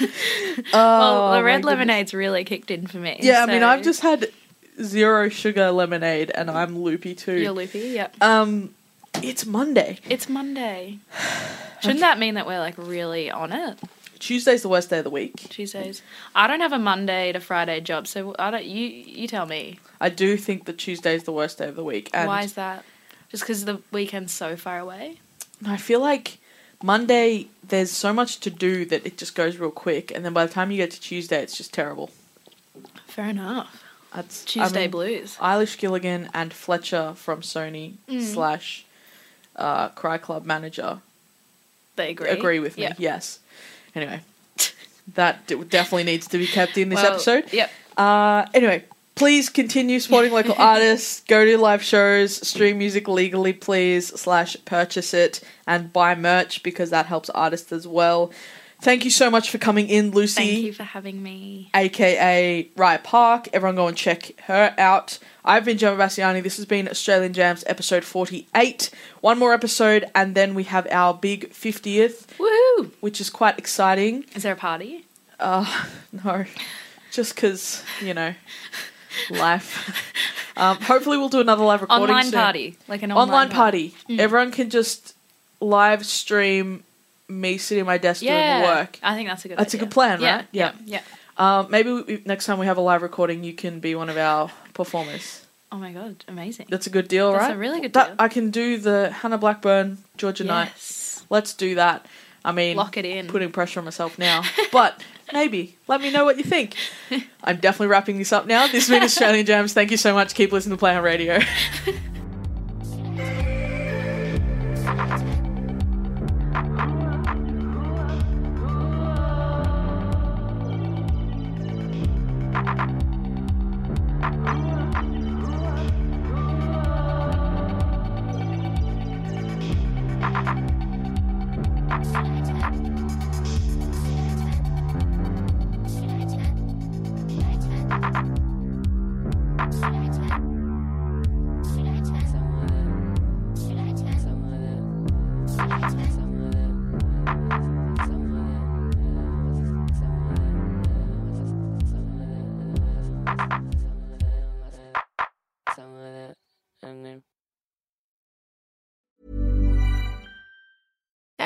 Well, 0.00 1.32
Oh, 1.32 1.34
the 1.36 1.44
red 1.44 1.64
lemonade's 1.64 2.12
really 2.12 2.42
kicked 2.42 2.72
in 2.72 2.88
for 2.88 2.96
me. 2.98 3.18
Yeah, 3.22 3.44
I 3.44 3.46
mean, 3.46 3.62
I've 3.62 3.82
just 3.82 4.00
had 4.00 4.32
zero 4.82 5.28
sugar 5.28 5.70
lemonade, 5.70 6.32
and 6.34 6.50
I'm 6.50 6.76
loopy 6.76 7.14
too. 7.14 7.38
You're 7.38 7.52
loopy, 7.52 7.90
yep. 7.90 8.16
Um, 8.20 8.74
it's 9.22 9.46
Monday. 9.46 9.98
It's 10.08 10.28
Monday. 10.28 10.98
Shouldn't 11.80 12.00
that 12.00 12.18
mean 12.18 12.34
that 12.34 12.46
we're 12.46 12.58
like 12.58 12.74
really 12.76 13.30
on 13.30 13.52
it? 13.52 13.78
Tuesday's 14.18 14.62
the 14.62 14.68
worst 14.68 14.90
day 14.90 14.98
of 14.98 15.04
the 15.04 15.10
week. 15.10 15.36
Tuesdays. 15.48 16.02
I 16.34 16.46
don't 16.46 16.60
have 16.60 16.72
a 16.72 16.78
Monday 16.78 17.32
to 17.32 17.40
Friday 17.40 17.80
job, 17.80 18.06
so 18.06 18.34
I 18.38 18.50
don't. 18.50 18.64
You 18.64 18.86
you 18.86 19.26
tell 19.26 19.46
me. 19.46 19.78
I 20.00 20.10
do 20.10 20.36
think 20.36 20.66
that 20.66 20.76
Tuesday's 20.78 21.24
the 21.24 21.32
worst 21.32 21.58
day 21.58 21.68
of 21.68 21.76
the 21.76 21.84
week, 21.84 22.10
and 22.12 22.28
Why 22.28 22.42
is 22.42 22.52
that? 22.54 22.84
Just 23.30 23.44
because 23.44 23.64
the 23.64 23.80
weekend's 23.92 24.32
so 24.32 24.56
far 24.56 24.78
away. 24.78 25.20
I 25.64 25.76
feel 25.78 26.00
like 26.00 26.38
Monday 26.82 27.48
there's 27.66 27.90
so 27.90 28.12
much 28.12 28.40
to 28.40 28.50
do 28.50 28.84
that 28.86 29.06
it 29.06 29.16
just 29.16 29.34
goes 29.34 29.56
real 29.56 29.70
quick, 29.70 30.10
and 30.14 30.22
then 30.24 30.32
by 30.34 30.44
the 30.44 30.52
time 30.52 30.70
you 30.70 30.76
get 30.76 30.90
to 30.92 31.00
Tuesday, 31.00 31.42
it's 31.42 31.56
just 31.56 31.72
terrible. 31.72 32.10
Fair 33.06 33.26
enough. 33.30 33.82
That's 34.14 34.42
I 34.42 34.46
Tuesday 34.46 34.80
mean, 34.82 34.90
blues. 34.90 35.36
Eilish 35.36 35.78
Gilligan 35.78 36.28
and 36.34 36.52
Fletcher 36.52 37.14
from 37.16 37.40
Sony 37.42 37.94
Mm. 38.08 38.20
slash 38.22 38.84
uh, 39.60 39.88
Cry 39.90 40.18
Club 40.18 40.44
manager 40.44 40.98
They 41.96 42.10
agree. 42.10 42.28
agree 42.30 42.60
with 42.60 42.76
me. 42.76 42.84
Yeah. 42.84 42.94
Yes. 42.98 43.38
Anyway, 43.94 44.20
that 45.14 45.46
d- 45.46 45.62
definitely 45.64 46.04
needs 46.04 46.26
to 46.28 46.38
be 46.38 46.46
kept 46.46 46.76
in 46.78 46.88
this 46.88 47.02
Well, 47.02 47.12
episode. 47.14 47.52
Yep. 47.52 47.70
Uh, 47.96 48.46
anyway, 48.54 48.84
please 49.16 49.48
continue 49.48 50.00
supporting 50.00 50.32
local 50.32 50.54
artists. 50.58 51.20
Go 51.28 51.44
to 51.44 51.58
live 51.58 51.82
shows, 51.82 52.46
stream 52.46 52.78
music 52.78 53.08
legally, 53.08 53.52
please, 53.52 54.08
slash 54.18 54.56
purchase 54.64 55.12
it, 55.12 55.40
and 55.66 55.92
buy 55.92 56.14
merch 56.14 56.62
because 56.62 56.90
that 56.90 57.06
helps 57.06 57.28
artists 57.30 57.72
as 57.72 57.86
well. 57.86 58.30
Thank 58.82 59.04
you 59.04 59.10
so 59.10 59.30
much 59.30 59.50
for 59.50 59.58
coming 59.58 59.88
in, 59.88 60.10
Lucy, 60.12 60.40
Thank 60.42 60.62
you 60.64 60.72
for 60.72 60.84
having 60.84 61.22
me. 61.22 61.70
aka 61.74 62.66
Riot 62.76 63.04
Park. 63.04 63.48
Everyone 63.52 63.76
go 63.76 63.86
and 63.88 63.96
check 63.96 64.32
her 64.42 64.74
out. 64.78 65.18
I've 65.44 65.64
been 65.66 65.76
Gemma 65.76 66.02
Bassiani. 66.02 66.42
This 66.42 66.56
has 66.56 66.64
been 66.64 66.88
Australian 66.88 67.32
Jams 67.34 67.62
episode 67.66 68.04
48. 68.04 68.90
One 69.20 69.38
more 69.38 69.52
episode, 69.52 70.06
and 70.14 70.34
then 70.34 70.54
we 70.54 70.64
have 70.64 70.86
our 70.90 71.12
big 71.12 71.50
50th, 71.50 72.26
Woohoo! 72.38 72.90
which 73.00 73.20
is 73.20 73.28
quite 73.28 73.58
exciting. 73.58 74.24
Is 74.34 74.44
there 74.44 74.54
a 74.54 74.56
party? 74.56 75.04
Uh, 75.38 75.84
no, 76.24 76.44
just 77.10 77.34
because 77.34 77.82
you 78.02 78.14
know, 78.14 78.34
life. 79.30 80.06
Um, 80.56 80.78
hopefully, 80.80 81.16
we'll 81.18 81.28
do 81.28 81.40
another 81.40 81.64
live 81.64 81.80
recording. 81.82 82.02
Online 82.08 82.24
soon. 82.24 82.32
party, 82.32 82.76
like 82.88 83.02
an 83.02 83.12
Online, 83.12 83.22
online, 83.46 83.48
party. 83.50 83.94
Mm. 84.08 84.18
Everyone 84.18 84.50
can 84.52 84.68
just 84.70 85.14
live 85.60 86.04
stream 86.04 86.82
me 87.30 87.56
sitting 87.58 87.80
at 87.80 87.86
my 87.86 87.98
desk 87.98 88.20
doing 88.20 88.62
work. 88.62 88.98
I 89.02 89.14
think 89.14 89.28
that's 89.28 89.44
a 89.44 89.48
good. 89.48 89.58
That's 89.58 89.74
a 89.74 89.78
good 89.78 89.90
plan, 89.90 90.20
yeah, 90.20 90.36
right? 90.36 90.46
Yeah, 90.52 90.72
Yeah. 90.84 91.00
yeah. 91.38 91.58
Um, 91.60 91.70
maybe 91.70 91.90
we, 91.92 92.22
next 92.26 92.44
time 92.46 92.58
we 92.58 92.66
have 92.66 92.76
a 92.76 92.82
live 92.82 93.00
recording, 93.02 93.44
you 93.44 93.54
can 93.54 93.80
be 93.80 93.94
one 93.94 94.08
of 94.10 94.16
our 94.18 94.50
performers. 94.74 95.46
Oh 95.72 95.78
my 95.78 95.92
god, 95.92 96.24
amazing. 96.28 96.66
That's 96.68 96.86
a 96.86 96.90
good 96.90 97.08
deal, 97.08 97.32
That's 97.32 97.42
right? 97.44 97.54
a 97.54 97.58
really 97.58 97.80
good 97.80 97.92
That 97.94 98.06
deal. 98.08 98.16
I 98.18 98.28
can 98.28 98.50
do 98.50 98.76
the 98.76 99.10
Hannah 99.10 99.38
Blackburn 99.38 99.98
Georgia 100.16 100.44
Night. 100.44 100.72
yes. 100.74 101.24
Let's 101.30 101.54
do 101.54 101.76
that. 101.76 102.04
I 102.44 102.52
mean, 102.52 102.76
Lock 102.76 102.96
it 102.96 103.04
in. 103.04 103.28
putting 103.28 103.52
pressure 103.52 103.80
on 103.80 103.84
myself 103.84 104.18
now, 104.18 104.42
but 104.72 105.02
maybe. 105.32 105.76
Let 105.86 106.00
me 106.00 106.10
know 106.10 106.24
what 106.24 106.38
you 106.38 106.42
think. 106.44 106.74
I'm 107.44 107.58
definitely 107.58 107.86
wrapping 107.88 108.18
this 108.18 108.32
up 108.32 108.46
now. 108.46 108.66
This 108.66 108.88
has 108.88 108.90
been 108.90 109.02
Australian 109.10 109.46
Jams. 109.46 109.72
Thank 109.72 109.90
you 109.92 109.96
so 109.96 110.12
much. 110.12 110.34
Keep 110.34 110.50
listening 110.52 110.76
to 110.76 110.80
Play 110.80 110.96
on 110.96 111.02
Radio. 111.04 111.38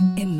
En 0.00 0.39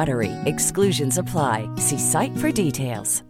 BUTTERY. 0.01 0.31
Exclusions 0.45 1.17
apply. 1.17 1.57
See 1.77 1.99
site 1.99 2.35
for 2.37 2.51
details. 2.51 3.23